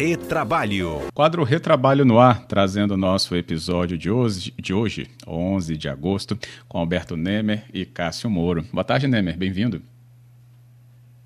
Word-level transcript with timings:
Retrabalho. 0.00 1.02
Quadro 1.12 1.44
Retrabalho 1.44 2.06
no 2.06 2.18
ar, 2.18 2.46
trazendo 2.46 2.94
o 2.94 2.96
nosso 2.96 3.36
episódio 3.36 3.98
de 3.98 4.10
hoje, 4.10 4.50
de 4.58 4.72
hoje, 4.72 5.10
11 5.26 5.76
de 5.76 5.90
agosto, 5.90 6.38
com 6.66 6.78
Alberto 6.78 7.18
Nemer 7.18 7.66
e 7.70 7.84
Cássio 7.84 8.30
Moro. 8.30 8.64
Boa 8.72 8.82
tarde, 8.82 9.06
Nemer, 9.06 9.36
bem-vindo. 9.36 9.82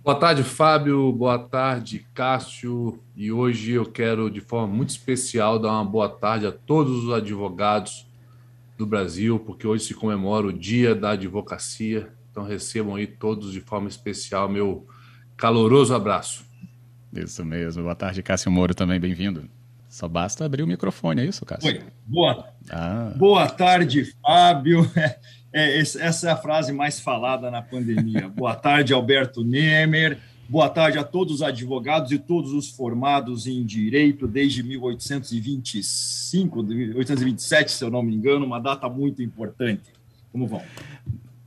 Boa 0.03 0.19
tarde, 0.19 0.43
Fábio. 0.43 1.13
Boa 1.13 1.39
tarde, 1.39 2.05
Cássio. 2.13 2.99
E 3.15 3.31
hoje 3.31 3.71
eu 3.71 3.87
quero, 3.87 4.29
de 4.29 4.41
forma 4.41 4.75
muito 4.75 4.91
especial, 4.91 5.57
dar 5.57 5.71
uma 5.71 5.85
boa 5.85 6.09
tarde 6.09 6.45
a 6.45 6.51
todos 6.51 7.05
os 7.05 7.13
advogados 7.13 8.05
do 8.77 8.85
Brasil, 8.85 9.39
porque 9.39 9.69
hoje 9.69 9.85
se 9.85 9.95
comemora 9.95 10.49
o 10.49 10.53
Dia 10.53 10.97
da 10.97 11.11
Advocacia. 11.11 12.09
Então 12.33 12.43
recebam 12.43 12.97
aí 12.97 13.07
todos 13.07 13.53
de 13.53 13.61
forma 13.61 13.87
especial 13.87 14.49
meu 14.49 14.85
caloroso 15.37 15.95
abraço. 15.95 16.54
Isso 17.15 17.45
mesmo. 17.45 17.83
Boa 17.83 17.95
tarde, 17.95 18.23
Cássio 18.23 18.51
Moro, 18.51 18.75
também 18.75 18.99
bem-vindo. 18.99 19.49
Só 19.89 20.09
basta 20.09 20.45
abrir 20.45 20.63
o 20.63 20.67
microfone, 20.67 21.23
é 21.23 21.25
isso, 21.25 21.47
Cássio? 21.47 21.69
Oi. 21.69 21.81
Boa, 22.05 22.49
ah. 22.69 23.13
Boa 23.17 23.49
tarde, 23.49 24.13
Fábio. 24.21 24.91
É, 25.57 25.79
essa 25.79 26.29
é 26.29 26.33
a 26.33 26.37
frase 26.37 26.73
mais 26.73 26.99
falada 26.99 27.49
na 27.49 27.63
pandemia. 27.63 28.27
Boa 28.35 28.57
tarde, 28.57 28.93
Alberto 28.93 29.45
Nemer. 29.45 30.19
Boa 30.49 30.69
tarde 30.69 30.99
a 30.99 31.05
todos 31.05 31.35
os 31.37 31.43
advogados 31.43 32.11
e 32.11 32.19
todos 32.19 32.53
os 32.53 32.71
formados 32.71 33.47
em 33.47 33.65
direito 33.65 34.27
desde 34.27 34.65
1825, 34.65 36.61
1827, 36.61 37.71
se 37.71 37.85
eu 37.85 37.89
não 37.89 38.03
me 38.03 38.13
engano, 38.13 38.45
uma 38.45 38.59
data 38.59 38.89
muito 38.89 39.23
importante. 39.23 39.93
Como 40.33 40.49
vão? 40.49 40.61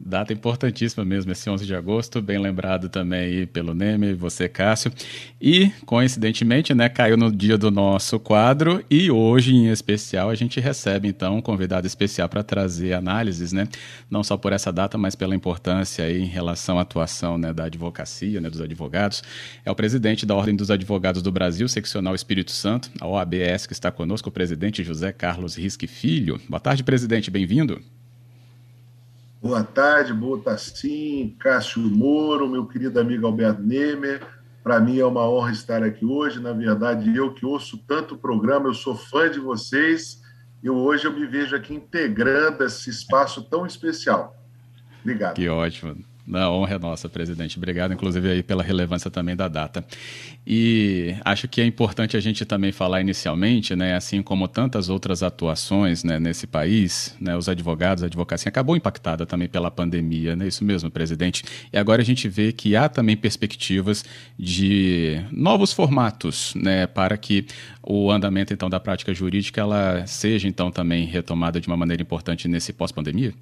Data 0.08 0.32
importantíssima 0.32 1.04
mesmo, 1.04 1.34
esse 1.34 1.50
11 1.50 1.66
de 1.66 1.76
agosto, 1.76 2.22
bem 2.22 2.40
lembrado 2.40 2.88
também 2.88 3.20
aí 3.20 3.46
pelo 3.46 3.74
Neme, 3.74 4.14
você, 4.14 4.48
Cássio. 4.48 4.90
E, 5.40 5.70
coincidentemente, 5.86 6.74
né, 6.74 6.88
caiu 6.88 7.18
no 7.18 7.30
dia 7.30 7.58
do 7.58 7.70
nosso 7.70 8.18
quadro 8.18 8.82
e 8.90 9.12
hoje, 9.12 9.54
em 9.54 9.70
especial, 9.70 10.30
a 10.30 10.36
gente 10.36 10.62
recebe, 10.62 11.10
então, 11.10 11.36
um 11.36 11.42
convidado 11.42 11.86
especial 11.86 12.30
para 12.30 12.42
trazer 12.42 12.94
análises, 12.94 13.52
né, 13.52 13.68
não 14.10 14.24
só 14.24 14.38
por 14.38 14.54
essa 14.54 14.72
data, 14.72 14.98
mas 14.98 15.14
pela 15.14 15.36
importância 15.36 16.06
aí 16.06 16.22
em 16.22 16.26
relação 16.26 16.80
à 16.80 16.84
atuação 16.84 17.38
né, 17.38 17.52
da 17.52 17.66
advocacia, 17.66 18.40
né, 18.40 18.50
dos 18.50 18.62
advogados. 18.62 19.22
É 19.66 19.70
o 19.70 19.76
presidente 19.76 20.26
da 20.26 20.34
Ordem 20.34 20.56
dos 20.56 20.72
Advogados 20.72 21.22
do 21.22 21.34
Brasil, 21.34 21.68
seccional 21.68 22.16
Espírito 22.16 22.52
Santo, 22.52 22.90
a 23.02 23.06
OABS, 23.06 23.68
que 23.68 23.74
está 23.74 23.92
conosco, 23.92 24.30
o 24.30 24.32
presidente 24.32 24.86
José 24.86 25.12
Carlos 25.12 25.58
Risque 25.58 25.86
Filho. 25.86 26.40
Boa 26.48 26.62
tarde, 26.62 26.82
presidente, 26.82 27.30
bem-vindo. 27.30 27.82
Boa 29.40 29.64
tarde, 29.64 30.14
Botassim, 30.14 31.36
Cássio 31.40 31.82
Moro, 31.82 32.50
meu 32.50 32.66
querido 32.66 33.00
amigo 33.00 33.28
Alberto 33.28 33.62
Nemer. 33.62 34.20
Para 34.64 34.80
mim 34.80 34.98
é 34.98 35.06
uma 35.06 35.30
honra 35.30 35.52
estar 35.52 35.84
aqui 35.84 36.04
hoje. 36.04 36.40
Na 36.40 36.54
verdade, 36.54 37.16
eu 37.16 37.32
que 37.32 37.46
ouço 37.46 37.78
tanto 37.88 38.16
o 38.16 38.18
programa, 38.18 38.68
eu 38.68 38.74
sou 38.74 38.96
fã 38.96 39.30
de 39.30 39.40
vocês. 39.40 40.22
E 40.64 40.70
hoje 40.70 41.06
eu 41.06 41.14
me 41.14 41.26
vejo 41.28 41.56
aqui 41.56 41.76
integrando 41.76 42.64
esse 42.64 42.90
espaço 42.90 43.48
tão 43.48 43.64
especial. 43.66 44.36
Obrigado. 45.02 45.36
Que 45.36 45.48
ótimo. 45.48 46.04
Na 46.28 46.52
honra 46.52 46.76
é 46.76 46.80
nossa, 46.80 47.08
presidente. 47.08 47.58
Obrigado, 47.58 47.94
inclusive, 47.94 48.30
aí 48.30 48.44
pela 48.44 48.62
relevância 48.62 49.10
também 49.10 49.34
da 49.34 49.48
data. 49.48 49.86
E 50.46 51.16
acho 51.24 51.48
que 51.48 51.62
é 51.62 51.66
importante 51.66 52.18
a 52.18 52.20
gente 52.20 52.44
também 52.44 52.74
falar 52.74 53.00
inicialmente, 53.00 53.78
né, 53.78 53.96
assim 53.96 54.22
como 54.22 54.46
tantas 54.46 54.90
outras 54.90 55.24
atuações 55.24 56.04
né, 56.04 56.20
nesse 56.20 56.46
país, 56.46 57.16
né, 57.18 57.38
os 57.38 57.48
advogados, 57.48 58.04
a 58.04 58.08
advocacia 58.08 58.50
acabou 58.50 58.76
impactada 58.76 59.26
também 59.26 59.48
pela 59.48 59.72
pandemia, 59.72 60.36
né? 60.36 60.48
Isso 60.48 60.66
mesmo, 60.66 60.92
presidente. 60.92 61.46
E 61.72 61.78
agora 61.78 62.02
a 62.02 62.06
gente 62.06 62.28
vê 62.28 62.52
que 62.52 62.76
há 62.76 62.90
também 62.90 63.16
perspectivas 63.16 64.04
de 64.38 65.22
novos 65.32 65.72
formatos, 65.72 66.54
né, 66.56 66.88
para 66.88 67.16
que 67.18 67.46
o 67.82 68.12
andamento 68.12 68.54
então 68.54 68.70
da 68.70 68.82
prática 68.82 69.14
jurídica 69.14 69.62
ela 69.62 70.06
seja 70.06 70.46
então 70.46 70.70
também 70.72 71.06
retomada 71.06 71.62
de 71.62 71.68
uma 71.68 71.78
maneira 71.78 72.04
importante 72.04 72.50
nesse 72.50 72.74
pós-pandemia. 72.74 73.34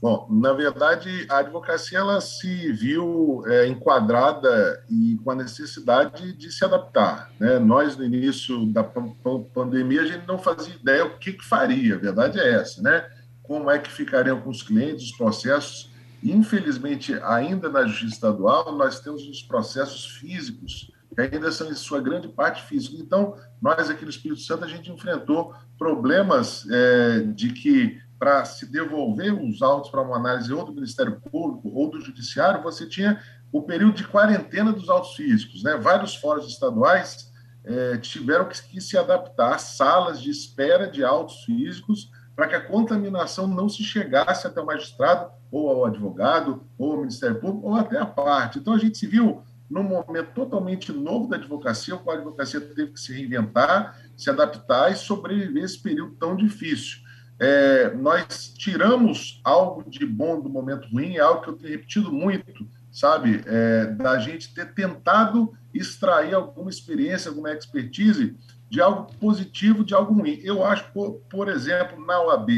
Bom, 0.00 0.26
na 0.30 0.54
verdade, 0.54 1.26
a 1.28 1.38
advocacia 1.38 1.98
ela 1.98 2.22
se 2.22 2.72
viu 2.72 3.42
é, 3.46 3.66
enquadrada 3.66 4.82
e 4.88 5.18
com 5.22 5.30
a 5.30 5.34
necessidade 5.34 6.32
de 6.32 6.50
se 6.50 6.64
adaptar. 6.64 7.30
Né? 7.38 7.58
Nós, 7.58 7.98
no 7.98 8.04
início 8.04 8.64
da 8.72 8.82
pandemia, 8.82 10.00
a 10.00 10.06
gente 10.06 10.26
não 10.26 10.38
fazia 10.38 10.74
ideia 10.74 11.04
o 11.04 11.18
que, 11.18 11.34
que 11.34 11.44
faria, 11.44 11.96
a 11.96 11.98
verdade 11.98 12.40
é 12.40 12.54
essa, 12.54 12.80
né? 12.80 13.06
Como 13.42 13.70
é 13.70 13.78
que 13.78 13.90
ficariam 13.90 14.40
com 14.40 14.48
os 14.48 14.62
clientes, 14.62 15.04
os 15.10 15.16
processos. 15.18 15.90
Infelizmente, 16.22 17.14
ainda 17.22 17.68
na 17.68 17.84
justiça 17.86 18.14
estadual, 18.14 18.74
nós 18.76 19.00
temos 19.00 19.28
os 19.28 19.42
processos 19.42 20.06
físicos, 20.16 20.90
que 21.14 21.20
ainda 21.20 21.52
são, 21.52 21.70
em 21.70 21.74
sua 21.74 22.00
grande 22.00 22.28
parte, 22.28 22.62
físicos. 22.62 23.00
Então, 23.00 23.36
nós 23.60 23.90
aqui 23.90 24.04
no 24.04 24.10
Espírito 24.10 24.40
Santo, 24.40 24.64
a 24.64 24.68
gente 24.68 24.90
enfrentou 24.90 25.54
problemas 25.76 26.66
é, 26.70 27.20
de 27.34 27.52
que 27.52 28.00
para 28.20 28.44
se 28.44 28.66
devolver 28.66 29.32
os 29.32 29.62
autos 29.62 29.90
para 29.90 30.02
uma 30.02 30.16
análise 30.16 30.52
ou 30.52 30.62
do 30.62 30.74
Ministério 30.74 31.18
Público 31.18 31.70
ou 31.74 31.90
do 31.90 32.02
Judiciário, 32.02 32.62
você 32.62 32.86
tinha 32.86 33.18
o 33.50 33.62
período 33.62 33.94
de 33.94 34.06
quarentena 34.06 34.74
dos 34.74 34.90
autos 34.90 35.14
físicos. 35.14 35.62
Né? 35.62 35.74
Vários 35.78 36.14
fóruns 36.14 36.46
estaduais 36.46 37.32
é, 37.64 37.96
tiveram 37.96 38.44
que, 38.44 38.62
que, 38.62 38.78
se 38.78 38.98
adaptar 38.98 39.54
a 39.54 39.58
salas 39.58 40.20
de 40.20 40.28
espera 40.28 40.86
de 40.86 41.02
autos 41.02 41.44
físicos 41.44 42.10
para 42.36 42.46
que 42.46 42.54
a 42.54 42.60
contaminação 42.60 43.46
não 43.46 43.70
se 43.70 43.82
chegasse 43.82 44.46
até 44.46 44.60
o 44.60 44.66
magistrado, 44.66 45.32
ou 45.50 45.70
ao 45.70 45.86
advogado, 45.86 46.62
ou 46.78 46.92
ao 46.92 46.98
Ministério 46.98 47.40
Público, 47.40 47.68
ou 47.68 47.74
até 47.74 47.98
a 47.98 48.06
parte. 48.06 48.58
Então, 48.58 48.74
a 48.74 48.78
gente 48.78 48.98
se 48.98 49.06
viu 49.06 49.42
num 49.68 49.82
momento 49.82 50.32
totalmente 50.34 50.92
novo 50.92 51.26
da 51.26 51.36
advocacia, 51.36 51.94
o 51.94 51.98
qual 51.98 52.16
a 52.16 52.18
advocacia 52.18 52.60
teve 52.60 52.92
que 52.92 53.00
se 53.00 53.14
reinventar, 53.14 53.98
se 54.16 54.28
adaptar 54.28 54.92
e 54.92 54.96
sobreviver 54.96 55.64
esse 55.64 55.82
período 55.82 56.14
tão 56.16 56.36
difícil 56.36 56.98
é, 57.40 57.94
nós 57.94 58.52
tiramos 58.52 59.40
algo 59.42 59.82
de 59.88 60.04
bom 60.04 60.38
do 60.38 60.50
momento 60.50 60.86
ruim, 60.88 61.16
é 61.16 61.20
algo 61.20 61.40
que 61.40 61.48
eu 61.48 61.56
tenho 61.56 61.70
repetido 61.70 62.12
muito, 62.12 62.68
sabe? 62.92 63.42
É, 63.46 63.86
da 63.86 64.18
gente 64.18 64.52
ter 64.52 64.74
tentado 64.74 65.52
extrair 65.72 66.34
alguma 66.34 66.68
experiência, 66.68 67.30
alguma 67.30 67.50
expertise 67.50 68.36
de 68.68 68.80
algo 68.82 69.10
positivo, 69.14 69.82
de 69.82 69.94
algo 69.94 70.12
ruim. 70.12 70.38
Eu 70.42 70.62
acho, 70.62 70.92
por, 70.92 71.14
por 71.30 71.48
exemplo, 71.48 72.04
na 72.04 72.20
OAB, 72.20 72.50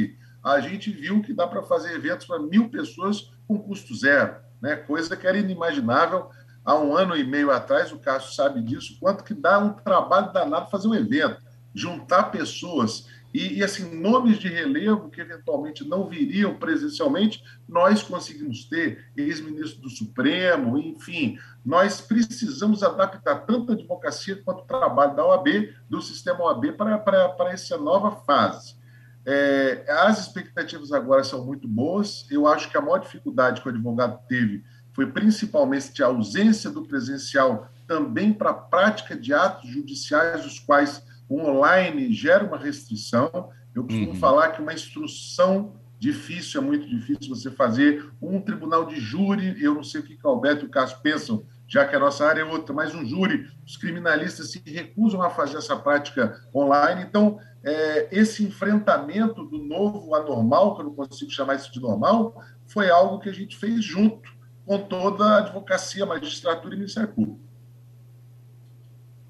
a 0.42 0.58
gente 0.58 0.90
viu 0.90 1.22
que 1.22 1.32
dá 1.32 1.46
para 1.46 1.62
fazer 1.62 1.94
eventos 1.94 2.26
para 2.26 2.40
mil 2.40 2.68
pessoas 2.68 3.30
com 3.46 3.60
custo 3.60 3.94
zero, 3.94 4.34
né? 4.60 4.74
coisa 4.74 5.16
que 5.16 5.26
era 5.28 5.38
inimaginável 5.38 6.28
há 6.64 6.74
um 6.74 6.96
ano 6.96 7.16
e 7.16 7.22
meio 7.22 7.52
atrás, 7.52 7.92
o 7.92 7.98
Cássio 7.98 8.34
sabe 8.34 8.60
disso, 8.60 8.96
quanto 8.98 9.22
que 9.22 9.34
dá 9.34 9.60
um 9.60 9.74
trabalho 9.74 10.32
danado 10.32 10.70
fazer 10.70 10.88
um 10.88 10.94
evento, 10.94 11.40
juntar 11.72 12.24
pessoas 12.24 13.06
e, 13.32 13.58
e, 13.58 13.64
assim, 13.64 13.98
nomes 13.98 14.38
de 14.38 14.48
relevo 14.48 15.08
que 15.08 15.20
eventualmente 15.20 15.88
não 15.88 16.06
viriam 16.06 16.54
presencialmente, 16.54 17.42
nós 17.66 18.02
conseguimos 18.02 18.64
ter, 18.64 19.06
ex-ministro 19.16 19.80
do 19.80 19.88
Supremo, 19.88 20.78
enfim, 20.78 21.38
nós 21.64 22.00
precisamos 22.00 22.82
adaptar 22.82 23.46
tanto 23.46 23.72
a 23.72 23.74
advocacia 23.74 24.42
quanto 24.44 24.60
o 24.60 24.66
trabalho 24.66 25.16
da 25.16 25.24
OAB, 25.24 25.72
do 25.88 26.02
sistema 26.02 26.44
OAB, 26.44 26.72
para, 26.72 27.50
essa 27.50 27.78
nova 27.78 28.16
fase. 28.26 28.76
É, 29.24 29.84
as 29.88 30.20
expectativas 30.20 30.92
agora 30.92 31.24
são 31.24 31.44
muito 31.44 31.66
boas, 31.66 32.26
eu 32.30 32.46
acho 32.46 32.68
que 32.68 32.76
a 32.76 32.80
maior 32.80 32.98
dificuldade 32.98 33.62
que 33.62 33.68
o 33.68 33.70
advogado 33.70 34.18
teve 34.28 34.64
foi 34.92 35.06
principalmente 35.06 36.02
a 36.02 36.06
ausência 36.06 36.68
do 36.68 36.82
presencial 36.82 37.68
também 37.86 38.32
para 38.32 38.50
a 38.50 38.54
prática 38.54 39.16
de 39.16 39.32
atos 39.32 39.70
judiciais, 39.70 40.44
os 40.44 40.58
quais 40.58 41.02
o 41.32 41.48
online 41.48 42.12
gera 42.12 42.44
uma 42.44 42.58
restrição. 42.58 43.50
Eu 43.74 43.84
costumo 43.84 44.08
uhum. 44.08 44.14
falar 44.16 44.50
que 44.50 44.60
uma 44.60 44.74
instrução 44.74 45.80
difícil, 45.98 46.60
é 46.60 46.64
muito 46.64 46.86
difícil 46.86 47.34
você 47.34 47.50
fazer 47.50 48.04
um 48.20 48.40
tribunal 48.40 48.84
de 48.84 49.00
júri, 49.00 49.56
eu 49.62 49.74
não 49.74 49.84
sei 49.84 50.00
o 50.00 50.04
que 50.04 50.18
o 50.22 50.28
Alberto 50.28 50.64
e 50.64 50.68
o 50.68 50.70
Cássio 50.70 50.98
pensam, 51.00 51.46
já 51.66 51.86
que 51.86 51.96
a 51.96 51.98
nossa 51.98 52.26
área 52.26 52.42
é 52.42 52.44
outra, 52.44 52.74
mas 52.74 52.94
um 52.94 53.06
júri, 53.06 53.48
os 53.64 53.76
criminalistas 53.78 54.50
se 54.50 54.60
recusam 54.66 55.22
a 55.22 55.30
fazer 55.30 55.56
essa 55.56 55.76
prática 55.76 56.38
online. 56.54 57.02
Então, 57.08 57.38
é, 57.64 58.08
esse 58.10 58.44
enfrentamento 58.44 59.44
do 59.44 59.58
novo 59.58 60.14
anormal, 60.14 60.74
que 60.74 60.82
eu 60.82 60.86
não 60.86 60.94
consigo 60.94 61.30
chamar 61.30 61.54
isso 61.54 61.72
de 61.72 61.80
normal, 61.80 62.42
foi 62.66 62.90
algo 62.90 63.20
que 63.20 63.30
a 63.30 63.34
gente 63.34 63.56
fez 63.56 63.82
junto 63.82 64.28
com 64.66 64.78
toda 64.80 65.24
a 65.24 65.38
advocacia, 65.38 66.04
magistratura 66.04 66.74
e 66.74 66.78
Ministério 66.78 67.08
Público. 67.08 67.40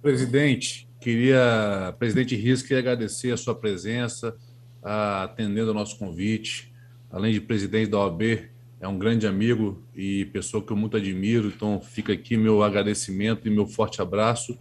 Presidente, 0.00 0.88
Queria, 1.02 1.92
presidente 1.98 2.36
Rios, 2.36 2.62
queria 2.62 2.78
agradecer 2.78 3.32
a 3.32 3.36
sua 3.36 3.56
presença, 3.56 4.36
atendendo 4.80 5.70
ao 5.70 5.74
nosso 5.74 5.98
convite. 5.98 6.72
Além 7.10 7.32
de 7.32 7.40
presidente 7.40 7.90
da 7.90 7.98
OAB, 7.98 8.48
é 8.78 8.86
um 8.86 8.96
grande 8.96 9.26
amigo 9.26 9.82
e 9.96 10.26
pessoa 10.26 10.64
que 10.64 10.72
eu 10.72 10.76
muito 10.76 10.96
admiro, 10.96 11.48
então 11.48 11.80
fica 11.80 12.12
aqui 12.12 12.36
meu 12.36 12.62
agradecimento 12.62 13.48
e 13.48 13.50
meu 13.50 13.66
forte 13.66 14.00
abraço. 14.00 14.56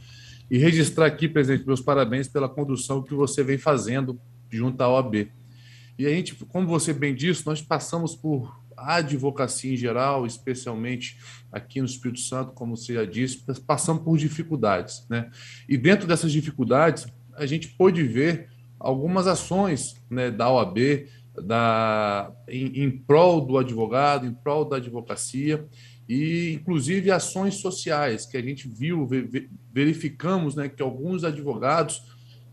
E 0.50 0.58
registrar 0.58 1.06
aqui, 1.06 1.30
presidente, 1.30 1.64
meus 1.64 1.80
parabéns 1.80 2.28
pela 2.28 2.50
condução 2.50 3.04
que 3.04 3.14
você 3.14 3.44
vem 3.44 3.60
fazendo 3.60 4.20
junto 4.50 4.82
à 4.82 4.90
OAB. 4.90 5.32
E 5.96 6.08
a 6.08 6.10
gente, 6.10 6.34
como 6.46 6.66
você 6.66 6.92
bem 6.92 7.14
disse, 7.14 7.46
nós 7.46 7.62
passamos 7.62 8.16
por 8.16 8.60
a 8.82 8.96
advocacia 8.96 9.74
em 9.74 9.78
geral, 9.78 10.26
especialmente 10.26 11.18
aqui 11.52 11.80
no 11.80 11.86
Espírito 11.86 12.20
Santo, 12.20 12.52
como 12.54 12.76
você 12.76 12.94
já 12.94 13.06
disse, 13.06 13.44
passando 13.66 14.02
por 14.02 14.18
dificuldades. 14.18 15.06
Né? 15.10 15.30
E 15.68 15.78
dentro 15.78 16.08
dessas 16.08 16.32
dificuldades, 16.32 17.08
a 17.36 17.46
gente 17.46 17.70
pôde 17.70 18.04
ver 18.04 18.50
algumas 18.80 19.28
ações 19.28 19.96
né, 20.10 20.32
da 20.32 20.50
OAB 20.50 21.08
da, 21.44 22.32
em, 22.48 22.84
em 22.84 22.92
prol 22.92 23.42
do 23.42 23.58
advogado, 23.58 24.26
em 24.26 24.34
prol 24.34 24.66
da 24.66 24.78
advocacia, 24.78 25.66
e 26.10 26.54
inclusive 26.54 27.10
ações 27.10 27.56
sociais 27.56 28.26
que 28.26 28.36
a 28.36 28.42
gente 28.42 28.68
viu, 28.68 29.08
verificamos 29.72 30.56
né, 30.56 30.68
que 30.68 30.82
alguns 30.82 31.24
advogados 31.24 32.04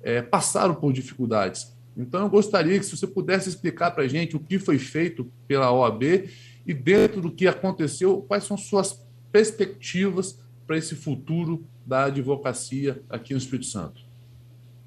é, 0.03 0.23
passaram 0.23 0.75
por 0.75 0.93
dificuldades. 0.93 1.77
Então, 1.99 2.23
eu 2.23 2.29
gostaria 2.29 2.79
que 2.79 2.87
se 2.87 2.97
você 2.97 3.09
pudesse 3.09 3.49
explicar 3.49 3.91
para 3.91 4.05
a 4.05 4.09
gente 4.09 4.37
o 4.37 4.41
que 4.41 4.57
foi 4.57 4.79
feito 4.79 5.31
pela 5.49 5.73
OAB 5.73 6.31
e, 6.65 6.73
dentro 6.73 7.21
do 7.21 7.33
que 7.33 7.49
aconteceu, 7.49 8.23
quais 8.23 8.45
são 8.45 8.57
suas 8.57 9.05
perspectivas 9.33 10.41
para 10.65 10.79
esse 10.79 10.95
futuro 10.95 11.67
da 11.85 12.05
advocacia 12.05 13.03
aqui 13.11 13.33
no 13.33 13.39
Espírito 13.39 13.67
Santo. 13.67 14.01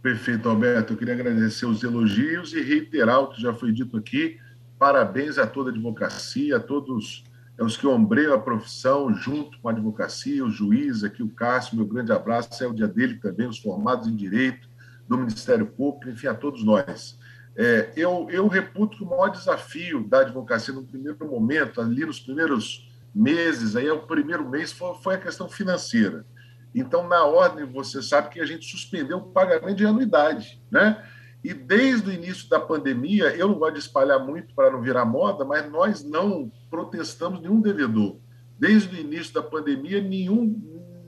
Perfeito, 0.01 0.47
Alberto. 0.47 0.93
Eu 0.93 0.97
queria 0.97 1.13
agradecer 1.13 1.65
os 1.65 1.83
elogios 1.83 2.53
e 2.53 2.61
reiterar 2.61 3.19
o 3.19 3.27
que 3.27 3.41
já 3.41 3.53
foi 3.53 3.73
dito 3.73 3.97
aqui. 3.97 4.39
Parabéns 4.79 5.37
a 5.37 5.45
toda 5.45 5.69
a 5.69 5.73
advocacia, 5.73 6.55
a 6.57 6.59
todos 6.59 7.25
os 7.59 7.77
que 7.77 7.85
ombreiam 7.85 8.33
a 8.33 8.39
profissão 8.39 9.13
junto 9.13 9.59
com 9.59 9.69
a 9.69 9.71
advocacia, 9.71 10.43
o 10.43 10.49
juiz 10.49 11.03
aqui, 11.03 11.21
o 11.21 11.29
Cássio, 11.29 11.75
meu 11.75 11.85
grande 11.85 12.11
abraço, 12.11 12.63
é 12.63 12.67
o 12.67 12.73
dia 12.73 12.87
dele 12.87 13.15
também, 13.15 13.47
os 13.47 13.59
formados 13.59 14.07
em 14.07 14.15
Direito, 14.15 14.67
do 15.11 15.17
Ministério 15.17 15.67
Público, 15.67 16.09
enfim, 16.09 16.27
a 16.27 16.33
todos 16.33 16.63
nós. 16.63 17.19
É, 17.53 17.91
eu, 17.97 18.27
eu 18.31 18.47
reputo 18.47 18.97
que 18.97 19.03
o 19.03 19.05
maior 19.05 19.27
desafio 19.27 20.07
da 20.07 20.21
advocacia 20.21 20.73
no 20.73 20.85
primeiro 20.85 21.27
momento, 21.27 21.81
ali 21.81 22.05
nos 22.05 22.21
primeiros 22.21 22.89
meses, 23.13 23.75
aí 23.75 23.87
é 23.87 23.91
o 23.91 24.07
primeiro 24.07 24.49
mês, 24.49 24.71
foi, 24.71 24.95
foi 25.03 25.15
a 25.15 25.17
questão 25.17 25.49
financeira. 25.49 26.25
Então, 26.73 27.09
na 27.09 27.25
ordem, 27.25 27.65
você 27.65 28.01
sabe 28.01 28.29
que 28.29 28.39
a 28.39 28.45
gente 28.45 28.65
suspendeu 28.65 29.17
o 29.17 29.31
pagamento 29.33 29.75
de 29.75 29.85
anuidade, 29.85 30.61
né? 30.71 31.05
E 31.43 31.53
desde 31.53 32.09
o 32.09 32.13
início 32.13 32.47
da 32.47 32.61
pandemia, 32.61 33.35
eu 33.35 33.49
não 33.49 33.55
gosto 33.55 33.73
de 33.73 33.79
espalhar 33.79 34.19
muito 34.19 34.55
para 34.55 34.71
não 34.71 34.81
virar 34.81 35.03
moda, 35.03 35.43
mas 35.43 35.69
nós 35.69 36.05
não 36.05 36.49
protestamos 36.69 37.41
nenhum 37.41 37.59
devedor. 37.59 38.17
Desde 38.57 38.95
o 38.95 38.97
início 38.97 39.33
da 39.33 39.43
pandemia, 39.43 39.99
nenhum, 40.01 40.55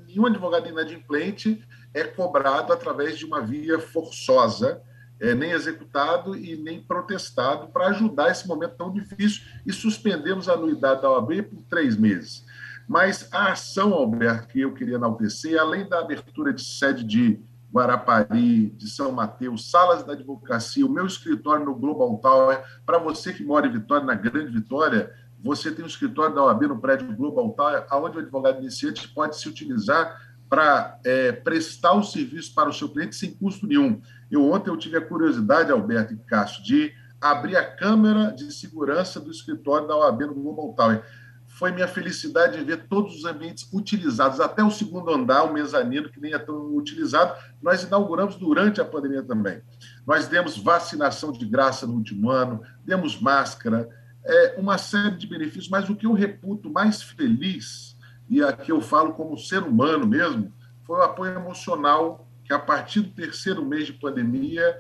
nenhum 0.06 0.26
advogado 0.26 0.68
inadimplente 0.68 1.64
é 1.94 2.04
cobrado 2.04 2.74
através 2.74 3.18
de 3.18 3.26
uma 3.26 3.42
via 3.42 3.80
forçosa, 3.80 4.82
é, 5.20 5.34
nem 5.36 5.52
executado 5.52 6.36
e 6.36 6.56
nem 6.56 6.82
protestado, 6.82 7.68
para 7.68 7.88
ajudar 7.88 8.32
esse 8.32 8.48
momento 8.48 8.76
tão 8.76 8.92
difícil 8.92 9.44
e 9.66 9.72
suspendemos 9.72 10.50
a 10.50 10.54
anuidade 10.54 11.02
da 11.02 11.12
OAB 11.12 11.44
por 11.44 11.62
três 11.70 11.96
meses. 11.96 12.46
Mas 12.88 13.30
a 13.32 13.52
ação, 13.52 13.94
Alberto, 13.94 14.48
que 14.48 14.62
eu 14.62 14.74
queria 14.74 14.96
enaltecer, 14.96 15.60
além 15.60 15.88
da 15.88 16.00
abertura 16.00 16.52
de 16.52 16.64
sede 16.64 17.04
de 17.04 17.42
Guarapari, 17.74 18.70
de 18.72 18.90
São 18.90 19.12
Mateus, 19.12 19.72
salas 19.72 20.04
da 20.04 20.14
advocacia, 20.14 20.86
o 20.86 20.90
meu 20.90 21.06
escritório 21.06 21.66
no 21.66 21.74
Global 21.74 22.18
Tower, 22.18 22.62
para 22.86 23.00
você 23.00 23.34
que 23.34 23.44
mora 23.44 23.66
em 23.66 23.72
Vitória, 23.72 24.06
na 24.06 24.14
Grande 24.14 24.52
Vitória, 24.52 25.12
você 25.44 25.72
tem 25.72 25.84
um 25.84 25.88
escritório 25.88 26.36
da 26.36 26.44
OAB 26.44 26.68
no 26.68 26.80
prédio 26.80 27.16
Global 27.16 27.52
Tower, 27.52 27.86
onde 27.94 28.18
o 28.18 28.20
advogado 28.22 28.60
iniciante 28.60 29.08
pode 29.10 29.38
se 29.38 29.50
utilizar 29.50 30.33
para 30.54 31.00
é, 31.04 31.32
prestar 31.32 31.94
o 31.94 32.04
serviço 32.04 32.54
para 32.54 32.70
o 32.70 32.74
seu 32.74 32.88
cliente 32.88 33.16
sem 33.16 33.32
custo 33.32 33.66
nenhum. 33.66 34.00
Eu 34.30 34.52
ontem 34.52 34.70
eu 34.70 34.78
tive 34.78 34.96
a 34.96 35.02
curiosidade, 35.02 35.72
Alberto 35.72 36.14
e 36.14 36.18
Cássio, 36.18 36.64
de 36.64 36.94
abrir 37.20 37.58
a 37.58 37.66
câmera 37.66 38.32
de 38.32 38.54
segurança 38.54 39.20
do 39.20 39.32
escritório 39.32 39.88
da 39.88 39.98
OAB 39.98 40.22
no 40.28 40.36
Global 40.36 40.72
Tower. 40.74 41.04
Foi 41.48 41.72
minha 41.72 41.88
felicidade 41.88 42.60
de 42.60 42.64
ver 42.64 42.86
todos 42.88 43.16
os 43.16 43.26
ambientes 43.26 43.68
utilizados, 43.74 44.40
até 44.40 44.64
o 44.64 44.70
segundo 44.70 45.12
andar, 45.12 45.42
o 45.42 45.52
mezanino, 45.52 46.12
que 46.12 46.22
nem 46.22 46.34
é 46.34 46.38
tão 46.38 46.76
utilizado, 46.76 47.36
nós 47.60 47.82
inauguramos 47.82 48.36
durante 48.36 48.80
a 48.80 48.86
pandemia 48.86 49.24
também. 49.24 49.60
Nós 50.06 50.28
demos 50.28 50.56
vacinação 50.56 51.32
de 51.32 51.48
graça 51.48 51.88
no 51.88 51.96
último 51.96 52.30
ano, 52.30 52.62
demos 52.86 53.20
máscara, 53.20 53.90
é, 54.24 54.54
uma 54.60 54.78
série 54.78 55.18
de 55.18 55.26
benefícios, 55.26 55.70
mas 55.70 55.90
o 55.90 55.96
que 55.96 56.06
eu 56.06 56.14
reputo 56.14 56.70
mais 56.70 57.02
feliz 57.02 57.93
e 58.34 58.44
aqui 58.44 58.72
eu 58.72 58.82
falo 58.82 59.14
como 59.14 59.38
ser 59.38 59.62
humano 59.62 60.08
mesmo, 60.08 60.52
foi 60.84 60.98
o 60.98 61.04
apoio 61.04 61.36
emocional 61.36 62.28
que, 62.44 62.52
a 62.52 62.58
partir 62.58 63.02
do 63.02 63.12
terceiro 63.12 63.64
mês 63.64 63.86
de 63.86 63.94
pandemia, 63.94 64.76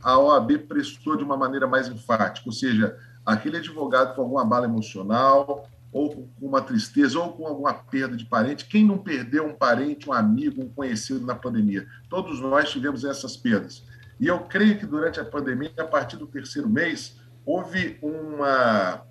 a 0.00 0.16
OAB 0.16 0.58
prestou 0.68 1.16
de 1.16 1.24
uma 1.24 1.36
maneira 1.36 1.66
mais 1.66 1.88
enfática, 1.88 2.48
ou 2.48 2.52
seja, 2.52 2.96
aquele 3.26 3.56
advogado 3.56 4.14
com 4.14 4.22
alguma 4.22 4.44
bala 4.44 4.66
emocional, 4.66 5.68
ou 5.90 6.10
com 6.10 6.46
uma 6.46 6.62
tristeza, 6.62 7.18
ou 7.18 7.32
com 7.32 7.46
alguma 7.48 7.74
perda 7.74 8.16
de 8.16 8.24
parente. 8.24 8.66
Quem 8.66 8.86
não 8.86 8.96
perdeu 8.96 9.44
um 9.44 9.54
parente, 9.54 10.08
um 10.08 10.12
amigo, 10.12 10.62
um 10.62 10.68
conhecido 10.68 11.26
na 11.26 11.34
pandemia? 11.34 11.84
Todos 12.08 12.40
nós 12.40 12.70
tivemos 12.70 13.04
essas 13.04 13.36
perdas. 13.36 13.84
E 14.20 14.28
eu 14.28 14.38
creio 14.38 14.78
que 14.78 14.86
durante 14.86 15.18
a 15.18 15.24
pandemia, 15.24 15.72
a 15.78 15.84
partir 15.84 16.16
do 16.16 16.28
terceiro 16.28 16.68
mês, 16.68 17.20
houve 17.44 17.98
uma 18.00 19.02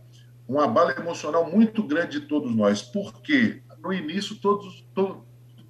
um 0.52 0.60
abalo 0.60 0.92
emocional 0.92 1.50
muito 1.50 1.82
grande 1.82 2.20
de 2.20 2.28
todos 2.28 2.54
nós, 2.54 2.82
porque 2.82 3.64
no 3.82 3.94
início 3.94 4.36
todos, 4.36 4.86
to, 4.94 5.26